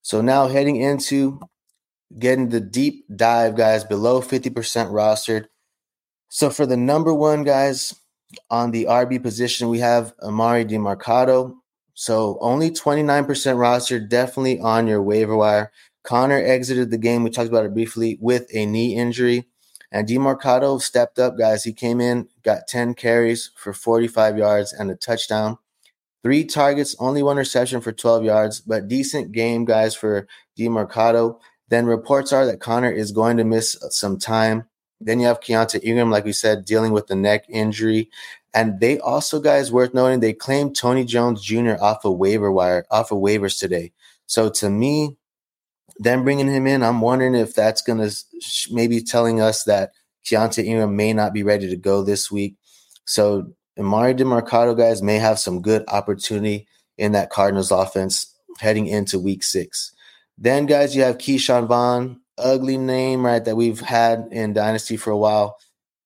So 0.02 0.22
now 0.22 0.48
heading 0.48 0.74
into 0.74 1.40
getting 2.18 2.48
the 2.48 2.60
deep 2.60 3.04
dive, 3.14 3.56
guys, 3.56 3.84
below 3.84 4.20
50% 4.20 4.50
rostered. 4.90 5.46
So 6.34 6.48
for 6.48 6.64
the 6.64 6.78
number 6.78 7.12
one 7.12 7.44
guys 7.44 7.94
on 8.48 8.70
the 8.70 8.86
RB 8.86 9.22
position, 9.22 9.68
we 9.68 9.80
have 9.80 10.16
Emari 10.16 10.66
Demercado. 10.66 11.56
So 11.92 12.38
only 12.40 12.70
29% 12.70 13.58
roster, 13.58 14.00
definitely 14.00 14.58
on 14.58 14.86
your 14.86 15.02
waiver 15.02 15.36
wire. 15.36 15.72
Conner 16.04 16.42
exited 16.42 16.90
the 16.90 16.96
game. 16.96 17.22
We 17.22 17.28
talked 17.28 17.50
about 17.50 17.66
it 17.66 17.74
briefly 17.74 18.16
with 18.18 18.46
a 18.54 18.64
knee 18.64 18.96
injury. 18.96 19.46
And 19.90 20.08
Demercado 20.08 20.80
stepped 20.80 21.18
up, 21.18 21.36
guys. 21.36 21.64
He 21.64 21.74
came 21.74 22.00
in, 22.00 22.28
got 22.42 22.66
10 22.66 22.94
carries 22.94 23.50
for 23.54 23.74
45 23.74 24.38
yards 24.38 24.72
and 24.72 24.90
a 24.90 24.94
touchdown. 24.94 25.58
Three 26.22 26.46
targets, 26.46 26.96
only 26.98 27.22
one 27.22 27.36
reception 27.36 27.82
for 27.82 27.92
12 27.92 28.24
yards, 28.24 28.60
but 28.62 28.88
decent 28.88 29.32
game, 29.32 29.66
guys, 29.66 29.94
for 29.94 30.26
Demercado. 30.58 31.40
Then 31.68 31.84
reports 31.84 32.32
are 32.32 32.46
that 32.46 32.58
Conner 32.58 32.90
is 32.90 33.12
going 33.12 33.36
to 33.36 33.44
miss 33.44 33.76
some 33.90 34.18
time 34.18 34.64
then 35.04 35.20
you 35.20 35.26
have 35.26 35.40
Keaontay 35.40 35.82
Ingram, 35.82 36.10
like 36.10 36.24
we 36.24 36.32
said, 36.32 36.64
dealing 36.64 36.92
with 36.92 37.06
the 37.06 37.16
neck 37.16 37.44
injury. 37.48 38.10
And 38.54 38.80
they 38.80 38.98
also, 38.98 39.40
guys, 39.40 39.72
worth 39.72 39.94
noting, 39.94 40.20
they 40.20 40.32
claimed 40.32 40.76
Tony 40.76 41.04
Jones 41.04 41.42
Jr. 41.42 41.74
off 41.80 42.04
a 42.04 42.08
of 42.08 42.18
waiver 42.18 42.52
wire, 42.52 42.84
off 42.90 43.10
of 43.10 43.18
waivers 43.18 43.58
today. 43.58 43.92
So 44.26 44.48
to 44.50 44.70
me, 44.70 45.16
them 45.98 46.24
bringing 46.24 46.48
him 46.48 46.66
in, 46.66 46.82
I'm 46.82 47.00
wondering 47.00 47.34
if 47.34 47.54
that's 47.54 47.82
going 47.82 47.98
to 47.98 48.14
maybe 48.70 49.00
telling 49.02 49.40
us 49.40 49.64
that 49.64 49.92
Keaontay 50.24 50.64
Ingram 50.64 50.96
may 50.96 51.12
not 51.12 51.32
be 51.32 51.42
ready 51.42 51.68
to 51.68 51.76
go 51.76 52.02
this 52.02 52.30
week. 52.30 52.56
So 53.04 53.52
Emari 53.78 54.16
Demercado, 54.16 54.76
guys, 54.76 55.02
may 55.02 55.16
have 55.18 55.38
some 55.38 55.62
good 55.62 55.84
opportunity 55.88 56.66
in 56.98 57.12
that 57.12 57.30
Cardinals 57.30 57.70
offense 57.70 58.34
heading 58.60 58.86
into 58.86 59.18
week 59.18 59.42
six. 59.42 59.92
Then, 60.38 60.66
guys, 60.66 60.94
you 60.94 61.02
have 61.02 61.18
Ke'Shawn 61.18 61.68
Vaughn, 61.68 62.20
ugly 62.42 62.78
name, 62.78 63.24
right, 63.24 63.44
that 63.44 63.56
we've 63.56 63.80
had 63.80 64.28
in 64.30 64.52
Dynasty 64.52 64.96
for 64.96 65.10
a 65.10 65.16
while. 65.16 65.58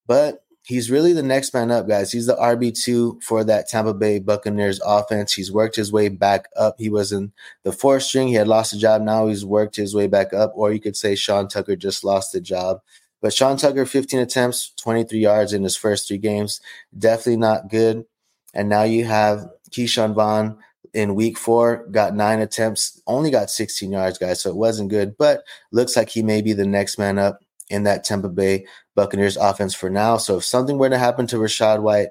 But 0.07 0.43
he's 0.63 0.91
really 0.91 1.13
the 1.13 1.23
next 1.23 1.53
man 1.53 1.71
up, 1.71 1.87
guys. 1.87 2.11
He's 2.11 2.27
the 2.27 2.35
RB2 2.35 3.23
for 3.23 3.43
that 3.45 3.69
Tampa 3.69 3.93
Bay 3.93 4.19
Buccaneers 4.19 4.81
offense. 4.85 5.33
He's 5.33 5.51
worked 5.51 5.75
his 5.75 5.91
way 5.91 6.09
back 6.09 6.47
up. 6.57 6.75
He 6.77 6.89
was 6.89 7.11
in 7.11 7.31
the 7.63 7.71
fourth 7.71 8.03
string. 8.03 8.27
He 8.27 8.33
had 8.33 8.47
lost 8.47 8.73
a 8.73 8.77
job. 8.77 9.01
Now 9.01 9.27
he's 9.27 9.45
worked 9.45 9.75
his 9.75 9.95
way 9.95 10.07
back 10.07 10.33
up. 10.33 10.53
Or 10.55 10.71
you 10.71 10.79
could 10.79 10.97
say 10.97 11.15
Sean 11.15 11.47
Tucker 11.47 11.75
just 11.75 12.03
lost 12.03 12.33
the 12.33 12.41
job. 12.41 12.81
But 13.21 13.33
Sean 13.33 13.57
Tucker, 13.57 13.85
15 13.85 14.19
attempts, 14.19 14.73
23 14.77 15.19
yards 15.19 15.53
in 15.53 15.63
his 15.63 15.75
first 15.75 16.07
three 16.07 16.19
games. 16.19 16.61
Definitely 16.97 17.37
not 17.37 17.69
good. 17.69 18.05
And 18.53 18.69
now 18.69 18.83
you 18.83 19.05
have 19.05 19.47
Ke'Shawn 19.71 20.13
Vaughn 20.13 20.57
in 20.97 21.13
week 21.13 21.37
four, 21.37 21.85
got 21.91 22.15
nine 22.15 22.39
attempts, 22.39 22.99
only 23.05 23.29
got 23.29 23.51
16 23.51 23.91
yards, 23.91 24.17
guys. 24.17 24.41
So 24.41 24.49
it 24.49 24.55
wasn't 24.55 24.89
good, 24.89 25.15
but 25.15 25.43
looks 25.71 25.95
like 25.95 26.09
he 26.09 26.23
may 26.23 26.41
be 26.41 26.53
the 26.53 26.65
next 26.65 26.97
man 26.97 27.19
up 27.19 27.39
in 27.69 27.83
that 27.83 28.03
Tampa 28.03 28.29
Bay 28.29 28.65
Buccaneers 28.95 29.37
offense 29.37 29.75
for 29.75 29.91
now. 29.91 30.17
So 30.17 30.37
if 30.37 30.45
something 30.45 30.79
were 30.79 30.89
to 30.89 30.97
happen 30.97 31.27
to 31.27 31.35
Rachaad 31.35 31.83
White, 31.83 32.07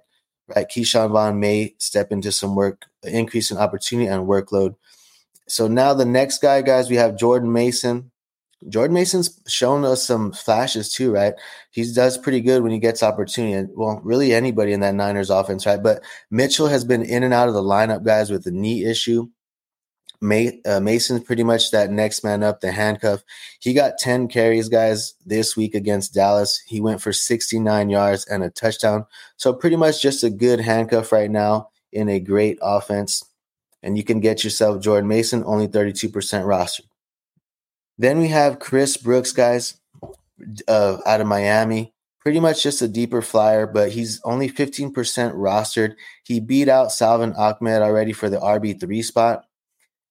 right, 0.55 0.69
Ke'Shawn 0.69 1.11
Vaughn 1.11 1.41
may 1.41 1.75
step 1.79 2.13
into 2.13 2.31
some 2.31 2.55
work, 2.55 2.85
increase 3.03 3.51
in 3.51 3.57
opportunity 3.57 4.07
and 4.09 4.29
workload. 4.29 4.77
So 5.49 5.67
now 5.67 5.93
the 5.93 6.05
next 6.05 6.41
guy, 6.41 6.63
guys, 6.63 6.89
we 6.89 6.95
have 6.95 7.19
Jordan 7.19 7.53
Mason. 7.53 8.13
Jordan 8.69 8.95
Mason's 8.95 9.41
shown 9.47 9.85
us 9.85 10.05
some 10.05 10.33
flashes 10.33 10.91
too, 10.91 11.13
right? 11.13 11.35
He 11.71 11.93
does 11.93 12.19
pretty 12.19 12.41
good 12.41 12.63
when 12.63 12.73
he 12.73 12.79
gets 12.79 13.03
opportunity. 13.03 13.71
Well, 13.75 14.01
really 14.03 14.33
anybody 14.33 14.73
in 14.73 14.81
that 14.81 14.95
Niners 14.95 15.31
offense, 15.31 15.67
right? 15.67 15.83
But 15.83 16.03
Mitchell 16.31 16.69
has 16.69 16.85
been 16.85 17.03
in 17.03 17.23
and 17.23 17.35
out 17.35 17.49
of 17.49 17.55
the 17.55 17.63
lineup, 17.63 18.05
guys, 18.05 18.31
with 18.31 18.45
the 18.45 18.51
knee 18.51 18.85
issue. 18.85 19.29
May, 20.21 20.61
uh, 20.65 20.81
Mason's 20.81 21.25
pretty 21.25 21.45
much 21.45 21.71
that 21.73 21.91
next 21.91 22.25
man 22.25 22.43
up, 22.43 22.61
the 22.61 22.73
handcuff. 22.73 23.23
He 23.61 23.75
got 23.75 23.99
10 23.99 24.29
carries, 24.29 24.71
guys, 24.71 25.15
this 25.27 25.57
week 25.57 25.75
against 25.75 26.15
Dallas. 26.15 26.63
He 26.67 26.81
went 26.81 27.03
for 27.03 27.13
69 27.13 27.91
yards 27.91 28.27
and 28.27 28.43
a 28.43 28.49
touchdown. 28.49 29.05
So, 29.37 29.53
pretty 29.53 29.77
much 29.77 30.01
just 30.01 30.25
a 30.25 30.31
good 30.31 30.61
handcuff 30.61 31.13
right 31.13 31.31
now 31.31 31.69
in 31.93 32.09
a 32.09 32.19
great 32.19 32.59
offense. 32.63 33.25
And 33.83 33.99
you 33.99 34.05
can 34.05 34.21
get 34.21 34.43
yourself 34.43 34.83
Jordan 34.83 35.07
Mason, 35.07 35.45
only 35.45 35.69
32% 35.69 36.47
roster. 36.47 36.85
Then 37.99 38.19
we 38.19 38.29
have 38.29 38.59
Chris 38.59 38.97
Brooks, 38.97 39.33
guys, 39.33 39.81
uh, 40.69 40.99
out 41.07 41.21
of 41.21 41.27
Miami. 41.27 41.95
Pretty 42.21 42.41
much 42.41 42.63
just 42.63 42.83
a 42.83 42.89
deeper 42.89 43.23
flyer, 43.23 43.67
but 43.67 43.93
he's 43.93 44.21
only 44.25 44.49
15% 44.51 44.93
rostered. 45.35 45.95
He 46.25 46.41
beat 46.41 46.69
out 46.69 46.93
Salvon 46.93 47.35
Ahmed 47.35 47.83
already 47.83 48.13
for 48.13 48.29
the 48.29 48.39
RB3 48.39 49.05
spot. 49.05 49.45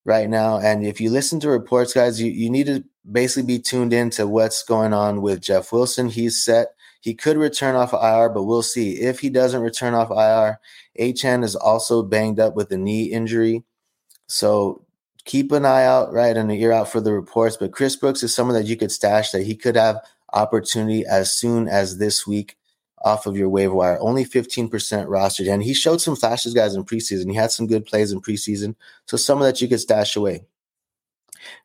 right 0.06 0.30
now. 0.30 0.60
And 0.60 0.86
if 0.86 1.02
you 1.02 1.10
listen 1.10 1.40
to 1.42 1.50
reports, 1.50 1.94
guys, 1.94 2.22
you, 2.22 2.32
you 2.32 2.50
need 2.50 2.68
to 2.68 2.84
basically 3.12 3.44
be 3.58 3.60
tuned 3.60 3.94
in 3.94 4.10
to 4.12 4.28
what's 4.28 4.64
going 4.64 4.94
on 4.94 5.22
with 5.22 5.42
Jeff 5.42 5.72
Wilson. 5.72 6.10
He's 6.10 6.44
set. 6.44 6.70
He 7.02 7.14
could 7.14 7.38
return 7.38 7.76
off 7.76 7.94
IR, 7.94 8.30
but 8.30 8.44
we'll 8.46 8.64
see. 8.64 8.94
If 9.02 9.20
he 9.20 9.30
doesn't 9.30 9.62
return 9.62 9.94
off 9.94 10.10
IR, 10.12 10.60
Achane 11.00 11.44
is 11.44 11.56
also 11.56 12.02
banged 12.04 12.40
up 12.40 12.56
with 12.56 12.72
a 12.72 12.78
knee 12.78 13.06
injury. 13.06 13.64
So 14.28 14.85
keep 15.26 15.52
an 15.52 15.66
eye 15.66 15.84
out, 15.84 16.14
right, 16.14 16.38
and 16.38 16.50
an 16.50 16.58
ear 16.58 16.72
out 16.72 16.92
for 16.92 17.02
the 17.02 17.12
reports. 17.12 17.58
But 17.58 17.72
Chris 17.72 17.96
Brooks 17.96 18.24
is 18.24 18.34
someone 18.34 18.56
that 18.56 18.68
you 18.68 18.78
could 18.78 18.92
stash 18.92 19.32
that 19.32 19.44
he 19.44 19.56
could 19.56 19.76
have 19.76 19.98
opportunity 20.34 21.06
as 21.06 21.34
soon 21.34 21.68
as 21.68 21.98
this 21.98 22.26
week 22.26 22.58
off 23.04 23.26
of 23.26 23.38
your 23.38 23.50
waiver 23.50 23.74
wire. 23.74 24.00
Only 24.00 24.26
15% 24.26 24.70
rostered. 25.08 25.52
And 25.52 25.64
he 25.64 25.74
showed 25.74 26.02
some 26.02 26.16
flashes, 26.16 26.54
guys, 26.54 26.76
in 26.76 26.84
preseason. 26.84 27.30
He 27.30 27.36
had 27.36 27.52
some 27.52 27.68
good 27.68 27.86
plays 27.86 28.12
in 28.12 28.22
preseason. 28.22 28.76
So 29.06 29.18
some 29.18 29.40
of 29.40 29.46
that 29.46 29.62
you 29.62 29.68
could 29.68 29.80
stash 29.80 30.16
away. 30.16 30.46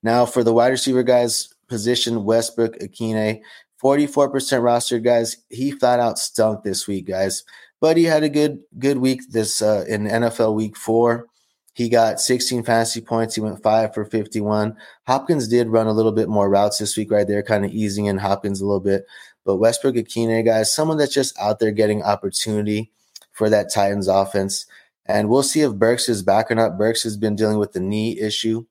Now 0.02 0.26
for 0.26 0.44
the 0.44 0.52
wide 0.52 0.68
receiver 0.68 1.02
guys 1.02 1.54
position, 1.68 2.24
Westbrook, 2.24 2.78
Ikhine, 2.78 3.40
44% 3.82 4.30
rostered, 4.30 5.02
guys. 5.02 5.38
He 5.48 5.70
flat 5.70 6.00
out 6.00 6.18
stunk 6.18 6.62
this 6.62 6.86
week, 6.86 7.06
guys. 7.06 7.44
But 7.80 7.96
he 7.96 8.04
had 8.04 8.22
a 8.22 8.28
good 8.28 8.60
good 8.78 8.98
week 8.98 9.22
this 9.30 9.62
uh, 9.62 9.86
in 9.88 10.04
NFL 10.04 10.54
week 10.54 10.76
four. 10.76 11.29
He 11.72 11.88
got 11.88 12.20
16 12.20 12.64
fantasy 12.64 13.00
points. 13.00 13.34
He 13.34 13.40
went 13.40 13.62
five 13.62 13.94
for 13.94 14.04
51. 14.04 14.76
Hopkins 15.06 15.48
did 15.48 15.68
run 15.68 15.86
a 15.86 15.92
little 15.92 16.12
bit 16.12 16.28
more 16.28 16.50
routes 16.50 16.78
this 16.78 16.96
week, 16.96 17.10
right 17.10 17.26
there, 17.26 17.42
kind 17.42 17.64
of 17.64 17.70
easing 17.70 18.06
in 18.06 18.18
Hopkins 18.18 18.60
a 18.60 18.66
little 18.66 18.80
bit. 18.80 19.06
But 19.44 19.56
Westbrook 19.56 19.94
Ikhine, 19.94 20.44
guys, 20.44 20.74
someone 20.74 20.98
that's 20.98 21.14
just 21.14 21.38
out 21.38 21.58
there 21.58 21.70
getting 21.70 22.02
opportunity 22.02 22.90
for 23.32 23.48
that 23.48 23.72
Titans 23.72 24.08
offense. 24.08 24.66
And 25.06 25.28
we'll 25.28 25.42
see 25.42 25.62
if 25.62 25.74
Burks 25.74 26.08
is 26.08 26.22
back 26.22 26.50
or 26.50 26.54
not. 26.54 26.76
Burks 26.76 27.02
has 27.04 27.16
been 27.16 27.36
dealing 27.36 27.58
with 27.58 27.72
the 27.72 27.80
knee 27.80 28.18
issue. 28.20 28.66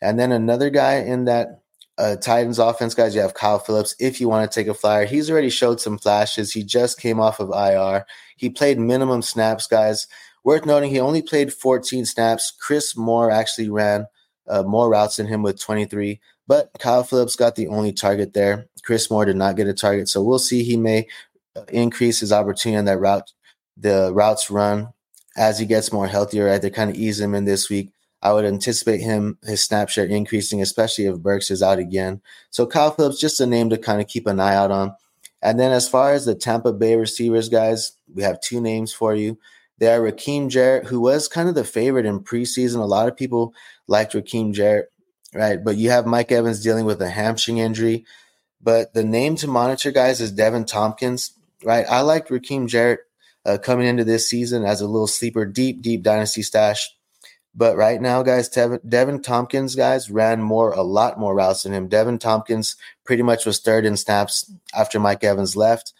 And 0.00 0.18
then 0.18 0.30
another 0.30 0.70
guy 0.70 0.96
in 0.96 1.24
that 1.24 1.62
uh, 1.98 2.16
Titans 2.16 2.58
offense, 2.58 2.94
guys, 2.94 3.14
you 3.14 3.20
have 3.20 3.34
Kyle 3.34 3.58
Phillips. 3.58 3.96
If 3.98 4.20
you 4.20 4.28
want 4.28 4.50
to 4.50 4.54
take 4.54 4.68
a 4.68 4.74
flyer, 4.74 5.06
he's 5.06 5.30
already 5.30 5.50
showed 5.50 5.80
some 5.80 5.98
flashes. 5.98 6.52
He 6.52 6.62
just 6.62 7.00
came 7.00 7.18
off 7.18 7.40
of 7.40 7.50
IR. 7.50 8.04
He 8.36 8.50
played 8.50 8.78
minimum 8.78 9.22
snaps, 9.22 9.66
guys. 9.66 10.06
Worth 10.46 10.64
noting, 10.64 10.90
he 10.90 11.00
only 11.00 11.22
played 11.22 11.52
14 11.52 12.04
snaps. 12.04 12.52
Chris 12.52 12.96
Moore 12.96 13.32
actually 13.32 13.68
ran 13.68 14.06
uh, 14.46 14.62
more 14.62 14.88
routes 14.88 15.16
than 15.16 15.26
him 15.26 15.42
with 15.42 15.60
23, 15.60 16.20
but 16.46 16.70
Kyle 16.78 17.02
Phillips 17.02 17.34
got 17.34 17.56
the 17.56 17.66
only 17.66 17.92
target 17.92 18.32
there. 18.32 18.68
Chris 18.84 19.10
Moore 19.10 19.24
did 19.24 19.34
not 19.34 19.56
get 19.56 19.66
a 19.66 19.74
target, 19.74 20.08
so 20.08 20.22
we'll 20.22 20.38
see. 20.38 20.62
He 20.62 20.76
may 20.76 21.08
uh, 21.56 21.62
increase 21.72 22.20
his 22.20 22.32
opportunity 22.32 22.78
on 22.78 22.84
that 22.84 23.00
route, 23.00 23.32
the 23.76 24.12
routes 24.14 24.48
run 24.48 24.90
as 25.36 25.58
he 25.58 25.66
gets 25.66 25.92
more 25.92 26.06
healthier. 26.06 26.46
Right, 26.46 26.62
they 26.62 26.70
kind 26.70 26.90
of 26.90 26.96
ease 26.96 27.18
him 27.18 27.34
in 27.34 27.44
this 27.44 27.68
week. 27.68 27.90
I 28.22 28.32
would 28.32 28.44
anticipate 28.44 29.00
him 29.00 29.38
his 29.42 29.64
snap 29.64 29.88
share 29.88 30.06
increasing, 30.06 30.62
especially 30.62 31.06
if 31.06 31.18
Burks 31.18 31.50
is 31.50 31.60
out 31.60 31.80
again. 31.80 32.20
So 32.50 32.68
Kyle 32.68 32.92
Phillips, 32.92 33.18
just 33.18 33.40
a 33.40 33.46
name 33.46 33.68
to 33.70 33.78
kind 33.78 34.00
of 34.00 34.06
keep 34.06 34.28
an 34.28 34.38
eye 34.38 34.54
out 34.54 34.70
on. 34.70 34.94
And 35.42 35.58
then 35.58 35.72
as 35.72 35.88
far 35.88 36.12
as 36.12 36.24
the 36.24 36.36
Tampa 36.36 36.72
Bay 36.72 36.94
receivers, 36.94 37.48
guys, 37.48 37.94
we 38.14 38.22
have 38.22 38.40
two 38.40 38.60
names 38.60 38.92
for 38.92 39.12
you. 39.12 39.38
They 39.78 39.92
are 39.92 40.00
Rakim 40.00 40.48
Jarrett, 40.48 40.86
who 40.86 41.00
was 41.00 41.28
kind 41.28 41.48
of 41.48 41.54
the 41.54 41.64
favorite 41.64 42.06
in 42.06 42.20
preseason. 42.20 42.80
A 42.80 42.86
lot 42.86 43.08
of 43.08 43.16
people 43.16 43.54
liked 43.86 44.14
Rakim 44.14 44.52
Jarrett, 44.52 44.90
right? 45.34 45.62
But 45.62 45.76
you 45.76 45.90
have 45.90 46.06
Mike 46.06 46.32
Evans 46.32 46.62
dealing 46.62 46.86
with 46.86 47.02
a 47.02 47.10
hamstring 47.10 47.58
injury. 47.58 48.04
But 48.60 48.94
the 48.94 49.04
name 49.04 49.36
to 49.36 49.46
monitor, 49.46 49.90
guys, 49.90 50.20
is 50.20 50.32
Deven 50.32 50.66
Thompkins, 50.66 51.32
right? 51.62 51.84
I 51.88 52.00
liked 52.00 52.30
Rakim 52.30 52.68
Jarrett 52.68 53.00
uh, 53.44 53.58
coming 53.58 53.86
into 53.86 54.04
this 54.04 54.28
season 54.28 54.64
as 54.64 54.80
a 54.80 54.88
little 54.88 55.06
sleeper, 55.06 55.44
deep, 55.44 55.82
deep 55.82 56.02
dynasty 56.02 56.42
stash. 56.42 56.90
But 57.54 57.76
right 57.76 58.00
now, 58.00 58.22
guys, 58.22 58.48
Deven, 58.48 58.84
Deven 58.84 59.22
Thompkins, 59.22 59.76
guys, 59.76 60.10
ran 60.10 60.42
more, 60.42 60.72
a 60.72 60.82
lot 60.82 61.18
more 61.18 61.34
routes 61.34 61.62
than 61.62 61.72
him. 61.72 61.88
Deven 61.88 62.18
Thompkins 62.18 62.76
pretty 63.04 63.22
much 63.22 63.46
was 63.46 63.60
third 63.60 63.84
in 63.84 63.96
snaps 63.96 64.50
after 64.74 64.98
Mike 64.98 65.22
Evans 65.22 65.54
left 65.54 65.92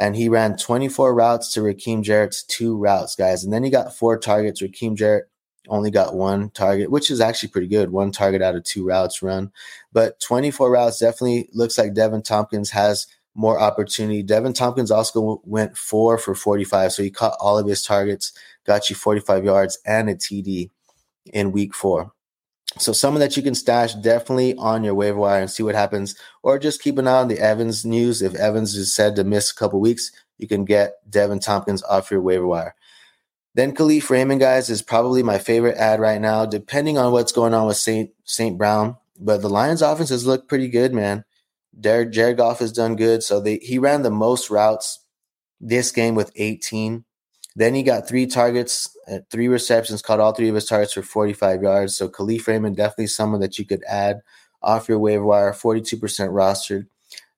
and 0.00 0.16
he 0.16 0.30
ran 0.30 0.56
24 0.56 1.14
routes 1.14 1.52
to 1.52 1.60
Rakim 1.60 2.02
Jarrett's 2.02 2.42
two 2.42 2.74
routes, 2.74 3.14
guys. 3.14 3.44
And 3.44 3.52
then 3.52 3.62
he 3.62 3.68
got 3.68 3.94
four 3.94 4.18
targets. 4.18 4.62
Rakim 4.62 4.96
Jarrett 4.96 5.26
only 5.68 5.90
got 5.90 6.14
one 6.14 6.48
target, 6.50 6.90
which 6.90 7.10
is 7.10 7.20
actually 7.20 7.50
pretty 7.50 7.66
good. 7.66 7.90
One 7.90 8.10
target 8.10 8.40
out 8.40 8.56
of 8.56 8.64
two 8.64 8.86
routes 8.86 9.20
run. 9.20 9.52
But 9.92 10.18
24 10.20 10.70
routes 10.70 10.98
definitely 10.98 11.50
looks 11.52 11.76
like 11.76 11.92
Deven 11.92 12.24
Thompkins 12.24 12.70
has 12.70 13.08
more 13.34 13.60
opportunity. 13.60 14.24
Deven 14.24 14.54
Thompkins 14.54 14.90
also 14.90 15.42
went 15.44 15.76
four 15.76 16.16
for 16.16 16.34
45. 16.34 16.92
So 16.92 17.02
he 17.02 17.10
caught 17.10 17.36
all 17.38 17.58
of 17.58 17.66
his 17.66 17.82
targets, 17.82 18.32
got 18.64 18.88
you 18.88 18.96
45 18.96 19.44
yards 19.44 19.78
and 19.84 20.08
a 20.08 20.14
TD 20.14 20.70
in 21.26 21.52
week 21.52 21.74
four. 21.74 22.10
So 22.78 22.92
someone 22.92 23.20
that 23.20 23.36
you 23.36 23.42
can 23.42 23.54
stash 23.54 23.94
definitely 23.94 24.54
on 24.56 24.84
your 24.84 24.94
waiver 24.94 25.18
wire 25.18 25.40
and 25.40 25.50
see 25.50 25.62
what 25.62 25.74
happens, 25.74 26.14
or 26.42 26.58
just 26.58 26.82
keep 26.82 26.98
an 26.98 27.08
eye 27.08 27.20
on 27.20 27.28
the 27.28 27.40
Evans 27.40 27.84
news. 27.84 28.22
If 28.22 28.34
Evans 28.34 28.74
is 28.76 28.94
said 28.94 29.16
to 29.16 29.24
miss 29.24 29.50
a 29.50 29.54
couple 29.54 29.80
weeks, 29.80 30.12
you 30.38 30.46
can 30.46 30.64
get 30.64 30.94
Deven 31.10 31.44
Thompkins 31.44 31.82
off 31.82 32.10
your 32.10 32.20
waiver 32.20 32.46
wire. 32.46 32.74
Then 33.54 33.74
Kalif 33.74 34.08
Raymond, 34.08 34.40
guys, 34.40 34.70
is 34.70 34.82
probably 34.82 35.22
my 35.22 35.38
favorite 35.38 35.76
ad 35.76 35.98
right 35.98 36.20
now, 36.20 36.46
depending 36.46 36.96
on 36.96 37.12
what's 37.12 37.32
going 37.32 37.54
on 37.54 37.66
with 37.66 37.76
Saint 37.76 38.10
Saint 38.24 38.56
Brown. 38.56 38.96
But 39.18 39.42
the 39.42 39.50
Lions' 39.50 39.82
offense 39.82 40.08
has 40.10 40.24
looked 40.24 40.48
pretty 40.48 40.68
good, 40.68 40.94
man. 40.94 41.24
Jared, 41.78 42.12
Jared 42.12 42.36
Goff 42.36 42.60
has 42.60 42.72
done 42.72 42.96
good. 42.96 43.22
So 43.22 43.40
they, 43.40 43.58
he 43.58 43.78
ran 43.78 44.02
the 44.02 44.10
most 44.10 44.50
routes 44.50 45.00
this 45.60 45.90
game 45.90 46.14
with 46.14 46.32
18. 46.36 47.04
Then 47.60 47.74
he 47.74 47.82
got 47.82 48.08
three 48.08 48.24
targets, 48.24 48.96
uh, 49.06 49.18
three 49.30 49.46
receptions, 49.46 50.00
caught 50.00 50.18
all 50.18 50.32
three 50.32 50.48
of 50.48 50.54
his 50.54 50.64
targets 50.64 50.94
for 50.94 51.02
45 51.02 51.62
yards. 51.62 51.94
So 51.94 52.08
Kalif 52.08 52.46
Raymond, 52.46 52.74
definitely 52.74 53.08
someone 53.08 53.42
that 53.42 53.58
you 53.58 53.66
could 53.66 53.84
add 53.86 54.22
off 54.62 54.88
your 54.88 54.98
waiver 54.98 55.24
wire, 55.24 55.52
42% 55.52 56.00
rostered. 56.30 56.86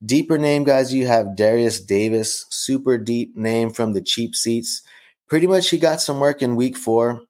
Deeper 0.07 0.39
name, 0.39 0.63
guys, 0.63 0.95
you 0.95 1.09
have 1.09 1.35
Derius 1.35 1.85
Davis, 1.85 2.47
super 2.51 2.99
deep 2.99 3.37
name 3.37 3.71
from 3.71 3.95
the 3.95 4.01
cheap 4.01 4.37
seats. 4.37 4.83
Pretty 5.27 5.49
much 5.49 5.69
he 5.71 5.77
got 5.77 6.01
some 6.01 6.21
work 6.21 6.41
in 6.41 6.55
week 6.55 6.77
four 6.77 7.23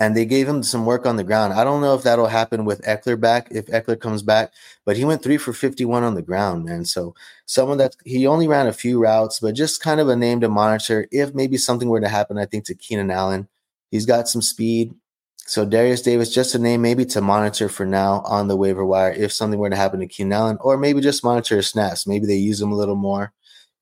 and 0.00 0.16
they 0.16 0.24
gave 0.24 0.48
him 0.48 0.62
some 0.62 0.86
work 0.86 1.04
on 1.04 1.16
the 1.16 1.24
ground. 1.24 1.52
I 1.52 1.62
don't 1.62 1.82
know 1.82 1.94
if 1.94 2.02
that'll 2.02 2.26
happen 2.26 2.64
with 2.64 2.80
Ekeler 2.82 3.20
back, 3.20 3.48
if 3.50 3.66
Ekeler 3.66 4.00
comes 4.00 4.22
back, 4.22 4.50
but 4.86 4.96
he 4.96 5.04
went 5.04 5.22
three 5.22 5.36
for 5.36 5.52
51 5.52 6.02
on 6.02 6.14
the 6.14 6.22
ground, 6.22 6.64
man. 6.64 6.86
So 6.86 7.14
someone 7.44 7.76
that 7.78 7.94
he 8.06 8.26
only 8.26 8.48
ran 8.48 8.66
a 8.66 8.72
few 8.72 8.98
routes, 8.98 9.40
but 9.40 9.54
just 9.54 9.82
kind 9.82 10.00
of 10.00 10.08
a 10.08 10.16
name 10.16 10.40
to 10.40 10.48
monitor 10.48 11.06
if 11.12 11.34
maybe 11.34 11.58
something 11.58 11.90
were 11.90 12.00
to 12.00 12.08
happen, 12.08 12.38
I 12.38 12.46
think, 12.46 12.64
to 12.64 12.74
Keenan 12.74 13.10
Allen. 13.10 13.46
He's 13.90 14.06
got 14.06 14.26
some 14.26 14.40
speed. 14.40 14.94
So 15.36 15.66
Derius 15.66 16.02
Davis, 16.02 16.32
just 16.32 16.54
a 16.54 16.58
name 16.58 16.80
maybe 16.80 17.04
to 17.06 17.20
monitor 17.20 17.68
for 17.68 17.84
now 17.84 18.22
on 18.24 18.48
the 18.48 18.56
waiver 18.56 18.86
wire 18.86 19.12
if 19.12 19.32
something 19.32 19.60
were 19.60 19.68
to 19.68 19.76
happen 19.76 20.00
to 20.00 20.06
Keenan 20.06 20.32
Allen, 20.32 20.58
or 20.62 20.78
maybe 20.78 21.02
just 21.02 21.24
monitor 21.24 21.56
his 21.56 21.68
snaps. 21.68 22.06
Maybe 22.06 22.26
they 22.26 22.36
use 22.36 22.60
him 22.60 22.72
a 22.72 22.76
little 22.76 22.96
more 22.96 23.34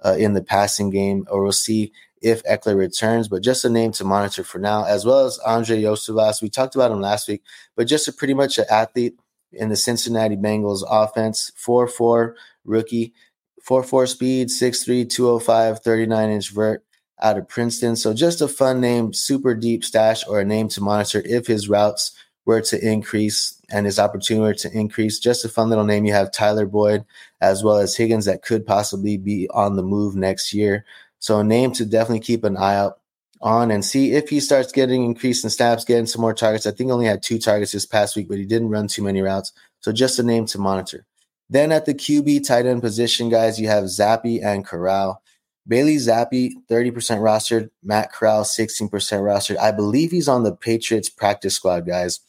uh, 0.05 0.17
in 0.19 0.35
the 0.35 0.43
passing 0.43 0.91
game, 0.91 1.27
or 1.31 1.43
we'll 1.43 1.53
see 1.53 1.93
if 2.21 2.43
Ekeler 2.45 2.77
returns, 2.77 3.29
but 3.29 3.43
just 3.43 3.65
a 3.65 3.69
name 3.69 3.93
to 3.93 4.05
monitor 4.05 4.43
for 4.43 4.59
now, 4.59 4.85
as 4.85 5.05
well 5.05 5.27
as 5.27 5.39
Andrei 5.47 5.83
Iosivas. 5.83 6.43
We 6.43 6.51
talked 6.51 6.75
about 6.75 6.91
him 6.91 7.01
last 7.01 7.29
week, 7.29 7.43
but 7.77 7.87
just 7.87 8.09
a 8.09 8.13
pretty 8.13 8.35
much 8.35 8.59
an 8.59 8.65
athlete 8.71 9.19
in 9.53 9.69
the 9.69 9.77
Cincinnati 9.77 10.37
Bengals 10.37 10.85
offense, 10.89 11.53
4 11.57 11.87
4 11.89 12.37
rookie, 12.65 13.15
4 13.63 13.83
4 13.83 14.07
speed, 14.07 14.49
6'3, 14.49 15.09
205, 15.09 15.81
39 15.81 16.31
inch 16.31 16.51
vert 16.53 16.85
out 17.21 17.39
of 17.39 17.49
Princeton. 17.49 17.97
So 17.97 18.15
just 18.15 18.41
a 18.41 18.49
fun 18.49 18.81
name, 18.81 19.13
super 19.13 19.55
deep 19.55 19.85
stash, 19.85 20.27
or 20.27 20.41
a 20.41 20.45
name 20.45 20.69
to 20.69 20.81
monitor 20.81 21.23
if 21.25 21.47
his 21.47 21.69
routes 21.69 22.13
were 22.49 22.63
to 22.63 22.83
increase 22.83 23.61
and 23.69 23.85
his 23.85 23.99
opportunity 23.99 24.59
to 24.59 24.73
increase. 24.75 25.19
Just 25.19 25.45
a 25.45 25.51
fun 25.51 25.69
little 25.69 25.85
name. 25.85 26.07
You 26.07 26.15
have 26.15 26.33
Tyler 26.33 26.65
Boyd 26.65 27.05
as 27.43 27.63
well 27.63 27.77
as 27.77 27.95
Higgins 27.95 28.25
that 28.25 28.41
could 28.41 28.67
possibly 28.67 29.19
be 29.19 29.51
on 29.51 29.77
the 29.77 29.83
move 29.83 30.17
next 30.17 30.55
year. 30.55 30.87
So 31.19 31.41
a 31.41 31.45
name 31.45 31.73
to 31.73 31.85
definitely 31.85 32.21
keep 32.21 32.45
an 32.45 32.57
eye 32.57 32.77
out 32.77 33.01
on 33.43 33.71
and 33.71 33.85
see 33.85 34.13
if 34.13 34.31
he 34.31 34.41
starts 34.41 34.73
getting 34.73 35.05
increased 35.05 35.45
in 35.45 35.51
snaps, 35.51 35.85
getting 35.85 36.07
some 36.07 36.23
more 36.23 36.33
targets. 36.33 36.67
I 36.67 36.71
think 36.71 36.91
only 36.91 37.05
had 37.05 37.23
two 37.23 37.39
targets 37.39 37.73
this 37.73 37.85
past 37.85 38.17
week, 38.17 38.29
but 38.29 38.39
he 38.39 38.47
didn't 38.47 38.71
run 38.71 38.89
too 38.89 39.03
many 39.03 39.21
routes. 39.21 39.53
So 39.81 39.93
just 39.93 40.19
a 40.19 40.23
name 40.23 40.47
to 40.47 40.59
monitor. 40.59 41.05
Then 41.51 41.71
at 41.71 41.85
the 41.85 41.93
QB 41.93 42.47
tight 42.47 42.65
end 42.65 42.81
position, 42.81 43.29
guys, 43.29 43.61
you 43.61 43.69
have 43.69 43.85
Zappe 43.85 44.43
and 44.43 44.65
Corral. 44.65 45.23
Bailey 45.67 45.97
Zappe, 45.97 46.53
30% 46.71 46.93
rostered. 47.21 47.69
Matt 47.83 48.11
Corral, 48.11 48.45
16% 48.45 48.89
rostered. 48.91 49.59
I 49.59 49.71
believe 49.71 50.11
he's 50.11 50.29
on 50.29 50.45
the 50.45 50.57
Patriots 50.57 51.11
practice 51.11 51.55
squad, 51.55 51.87
guys. 51.87 52.21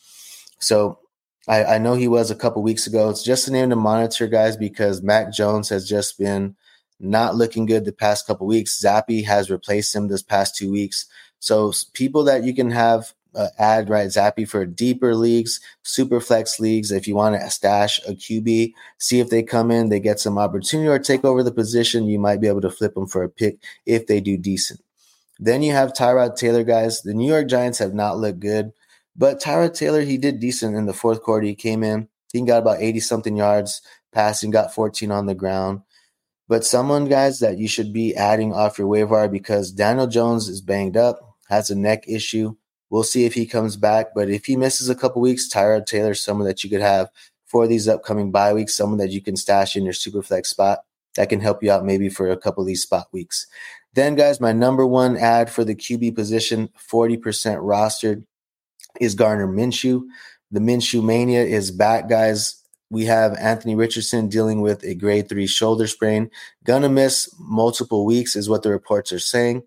So 0.59 0.99
I, 1.47 1.63
I 1.63 1.77
know 1.77 1.93
he 1.93 2.07
was 2.07 2.31
a 2.31 2.35
couple 2.35 2.61
weeks 2.61 2.87
ago. 2.87 3.09
It's 3.09 3.23
just 3.23 3.47
a 3.47 3.51
name 3.51 3.69
to 3.69 3.75
monitor, 3.75 4.27
guys, 4.27 4.57
because 4.57 5.01
Mac 5.01 5.31
Jones 5.31 5.69
has 5.69 5.87
just 5.87 6.17
been– 6.17 6.55
not 6.99 7.35
looking 7.35 7.65
good 7.65 7.85
the 7.85 7.91
past 7.91 8.27
couple 8.27 8.45
weeks. 8.45 8.81
Zappe 8.81 9.25
has 9.25 9.49
replaced 9.49 9.95
him 9.95 10.07
this 10.07 10.21
past 10.21 10.55
two 10.55 10.71
weeks. 10.71 11.05
So 11.39 11.71
people 11.93 12.23
that 12.25 12.43
you 12.43 12.53
can 12.53 12.71
have 12.71 13.13
uh, 13.35 13.47
add 13.57 13.89
right 13.89 14.07
Zappe 14.07 14.47
for 14.47 14.65
deeper 14.65 15.15
leagues, 15.15 15.59
super 15.83 16.19
flex 16.19 16.59
leagues. 16.59 16.91
If 16.91 17.07
you 17.07 17.15
want 17.15 17.39
to 17.39 17.49
stash 17.49 17.99
a 18.07 18.11
QB, 18.11 18.73
see 18.97 19.19
if 19.19 19.29
they 19.29 19.43
come 19.43 19.71
in, 19.71 19.89
they 19.89 19.99
get 19.99 20.19
some 20.19 20.37
opportunity 20.37 20.89
or 20.89 20.99
take 20.99 21.23
over 21.23 21.43
the 21.43 21.51
position. 21.51 22.07
You 22.07 22.19
might 22.19 22.41
be 22.41 22.47
able 22.47 22.61
to 22.61 22.71
flip 22.71 22.95
them 22.95 23.07
for 23.07 23.23
a 23.23 23.29
pick 23.29 23.59
if 23.85 24.07
they 24.07 24.19
do 24.19 24.37
decent. 24.37 24.81
Then 25.39 25.63
you 25.63 25.71
have 25.71 25.93
Tyrod 25.93 26.35
Taylor, 26.35 26.65
guys. 26.65 27.01
The 27.01 27.13
New 27.13 27.29
York 27.29 27.47
Giants 27.47 27.79
have 27.79 27.93
not 27.93 28.17
looked 28.17 28.41
good. 28.41 28.73
But 29.15 29.41
Tyrod 29.41 29.73
Taylor, 29.73 30.01
he 30.01 30.17
did 30.17 30.39
decent 30.39 30.75
in 30.75 30.85
the 30.85 30.93
fourth 30.93 31.21
quarter. 31.21 31.45
He 31.45 31.55
came 31.55 31.83
in, 31.83 32.07
he 32.31 32.41
got 32.41 32.61
about 32.61 32.81
80 32.81 32.99
something 33.01 33.35
yards 33.35 33.81
passing, 34.11 34.51
got 34.51 34.73
14 34.73 35.11
on 35.11 35.25
the 35.25 35.35
ground. 35.35 35.81
But 36.47 36.65
someone, 36.65 37.05
guys, 37.05 37.39
that 37.39 37.59
you 37.59 37.67
should 37.67 37.93
be 37.93 38.15
adding 38.15 38.53
off 38.53 38.79
your 38.79 38.87
waiver 38.87 39.13
wire 39.13 39.27
because 39.27 39.71
Daniel 39.71 40.07
Jones 40.07 40.49
is 40.49 40.61
banged 40.61 40.97
up, 40.97 41.19
has 41.47 41.69
a 41.69 41.75
neck 41.75 42.05
issue. 42.07 42.55
We'll 42.89 43.03
see 43.03 43.25
if 43.25 43.35
he 43.35 43.45
comes 43.45 43.75
back. 43.75 44.15
But 44.15 44.29
if 44.29 44.45
he 44.45 44.55
misses 44.55 44.89
a 44.89 44.95
couple 44.95 45.21
weeks, 45.21 45.47
Tyrod 45.47 45.85
Taylor, 45.85 46.15
someone 46.15 46.47
that 46.47 46.63
you 46.63 46.69
could 46.69 46.81
have 46.81 47.09
for 47.45 47.67
these 47.67 47.87
upcoming 47.87 48.31
bye 48.31 48.53
weeks, 48.53 48.75
someone 48.75 48.97
that 48.97 49.11
you 49.11 49.21
can 49.21 49.35
stash 49.35 49.75
in 49.75 49.83
your 49.83 49.93
super 49.93 50.23
flex 50.23 50.49
spot 50.49 50.79
that 51.15 51.29
can 51.29 51.39
help 51.39 51.61
you 51.61 51.71
out 51.71 51.85
maybe 51.85 52.09
for 52.09 52.29
a 52.29 52.37
couple 52.37 52.63
of 52.63 52.67
these 52.67 52.81
spot 52.81 53.07
weeks. 53.11 53.45
Then, 53.93 54.15
guys, 54.15 54.39
my 54.39 54.51
number 54.51 54.85
one 54.85 55.17
ad 55.17 55.49
for 55.49 55.63
the 55.63 55.75
QB 55.75 56.15
position, 56.15 56.69
40% 56.91 57.19
rostered, 57.57 58.23
is 58.99 59.15
Gardner 59.15 59.47
Minshew. 59.47 60.03
The 60.51 60.59
Minshew 60.59 61.03
mania 61.03 61.43
is 61.43 61.71
back, 61.71 62.09
guys. 62.09 62.55
We 62.89 63.05
have 63.05 63.37
Anthony 63.37 63.75
Richardson 63.75 64.29
dealing 64.29 64.61
with 64.61 64.83
a 64.83 64.95
grade 64.95 65.29
three 65.29 65.45
shoulder 65.45 65.85
sprain. 65.85 66.31
Gonna 66.63 66.89
miss 66.89 67.33
multiple 67.39 68.05
weeks, 68.05 68.35
is 68.35 68.49
what 68.49 68.63
the 68.63 68.71
reports 68.71 69.11
are 69.11 69.19
saying. 69.19 69.63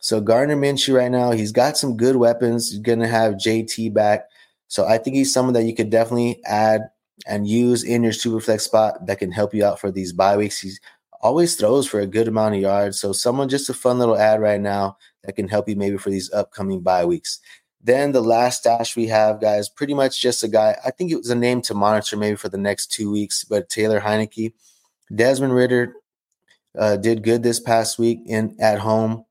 So 0.00 0.20
Gardner 0.20 0.56
Minshew 0.56 0.94
right 0.94 1.10
now, 1.10 1.32
he's 1.32 1.52
got 1.52 1.76
some 1.76 1.96
good 1.96 2.16
weapons. 2.16 2.70
He's 2.70 2.80
gonna 2.80 3.08
have 3.08 3.34
JT 3.34 3.94
back. 3.94 4.26
So 4.68 4.86
I 4.86 4.98
think 4.98 5.16
he's 5.16 5.32
someone 5.32 5.54
that 5.54 5.64
you 5.64 5.74
could 5.74 5.90
definitely 5.90 6.42
add 6.44 6.82
and 7.26 7.48
use 7.48 7.82
in 7.82 8.02
your 8.02 8.12
super 8.12 8.40
flex 8.40 8.64
spot 8.64 9.06
that 9.06 9.18
can 9.18 9.32
help 9.32 9.54
you 9.54 9.64
out 9.64 9.80
for 9.80 9.90
these 9.90 10.12
bye 10.12 10.36
weeks. 10.36 10.60
He 10.60 10.72
always 11.20 11.56
throws 11.56 11.86
for 11.86 12.00
a 12.00 12.06
good 12.06 12.28
amount 12.28 12.54
of 12.54 12.60
yards. 12.60 13.00
So 13.00 13.12
someone 13.12 13.48
just 13.48 13.68
a 13.68 13.74
fun 13.74 13.98
little 13.98 14.16
ad 14.16 14.40
right 14.40 14.60
now 14.60 14.96
that 15.24 15.34
can 15.34 15.48
help 15.48 15.68
you 15.68 15.74
maybe 15.74 15.96
for 15.96 16.10
these 16.10 16.32
upcoming 16.32 16.80
bye 16.80 17.04
weeks. 17.04 17.40
Then 17.80 18.12
the 18.12 18.20
last 18.20 18.58
stash 18.58 18.96
we 18.96 19.06
have, 19.06 19.40
guys, 19.40 19.68
pretty 19.68 19.94
much 19.94 20.20
just 20.20 20.42
a 20.42 20.48
guy. 20.48 20.76
I 20.84 20.90
think 20.90 21.12
it 21.12 21.16
was 21.16 21.30
a 21.30 21.34
name 21.34 21.62
to 21.62 21.74
monitor 21.74 22.16
maybe 22.16 22.36
for 22.36 22.48
the 22.48 22.58
next 22.58 22.90
two 22.90 23.10
weeks, 23.10 23.44
but 23.44 23.68
Taylor 23.68 24.00
Heinicke. 24.00 24.52
Desmond 25.14 25.54
Ridder 25.54 25.94
uh, 26.78 26.96
did 26.96 27.22
good 27.22 27.42
this 27.42 27.60
past 27.60 27.98
week 27.98 28.20
in 28.26 28.56
at 28.60 28.78
home. 28.80 29.24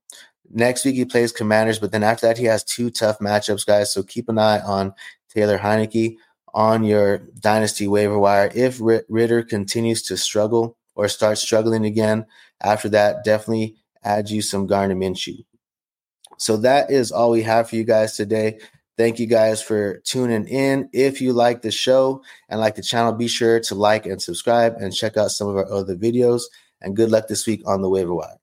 Next 0.50 0.86
week 0.86 0.96
he 0.96 1.06
plays 1.06 1.32
Commanders, 1.32 1.78
but 1.78 1.92
then 1.92 2.04
after 2.04 2.28
that 2.28 2.38
he 2.38 2.46
has 2.46 2.64
two 2.64 2.90
tough 2.90 3.20
matchups, 3.20 3.66
guys. 3.66 3.92
So 3.94 4.02
keep 4.02 4.30
an 4.30 4.40
eye 4.40 4.60
on 4.62 4.94
Taylor 5.30 5.58
Heinicke 5.58 6.16
on 6.54 6.84
your 6.84 7.20
dynasty 7.40 7.88
waiver 7.88 8.18
wire. 8.18 8.50
If 8.56 8.80
Ritter 8.82 9.44
continues 9.44 10.02
to 10.04 10.18
struggle 10.18 10.78
or 10.96 11.10
start 11.10 11.38
struggling 11.38 11.86
again, 11.86 12.26
after 12.62 12.90
that, 12.90 13.24
definitely 13.24 13.76
add 14.04 14.30
you 14.30 14.42
some 14.42 14.66
Gardner 14.66 14.96
Minshew. 14.96 15.46
So 16.38 16.58
that 16.58 16.92
is 16.92 17.12
all 17.12 17.32
we 17.32 17.44
have 17.44 17.70
for 17.70 17.76
you 17.76 17.84
guys 17.84 18.16
today. 18.16 18.60
Thank 18.98 19.20
you 19.20 19.28
guys 19.28 19.62
for 19.62 20.00
tuning 20.00 20.48
in. 20.48 20.90
If 20.92 21.22
you 21.22 21.34
like 21.34 21.62
the 21.62 21.72
show 21.72 22.24
and 22.50 22.60
like 22.60 22.76
the 22.76 22.82
channel, 22.82 23.14
be 23.14 23.28
sure 23.28 23.60
to 23.60 23.76
like 23.76 24.06
and 24.08 24.22
subscribe 24.22 24.76
and 24.80 24.96
check 24.96 25.18
out 25.18 25.32
some 25.32 25.48
of 25.48 25.56
our 25.56 25.72
other 25.72 25.96
videos. 25.96 26.44
And 26.82 26.96
good 26.96 27.12
luck 27.12 27.28
this 27.28 27.46
week 27.46 27.62
on 27.66 27.82
the 27.82 27.90
waiver 27.90 28.14
wire. 28.16 28.38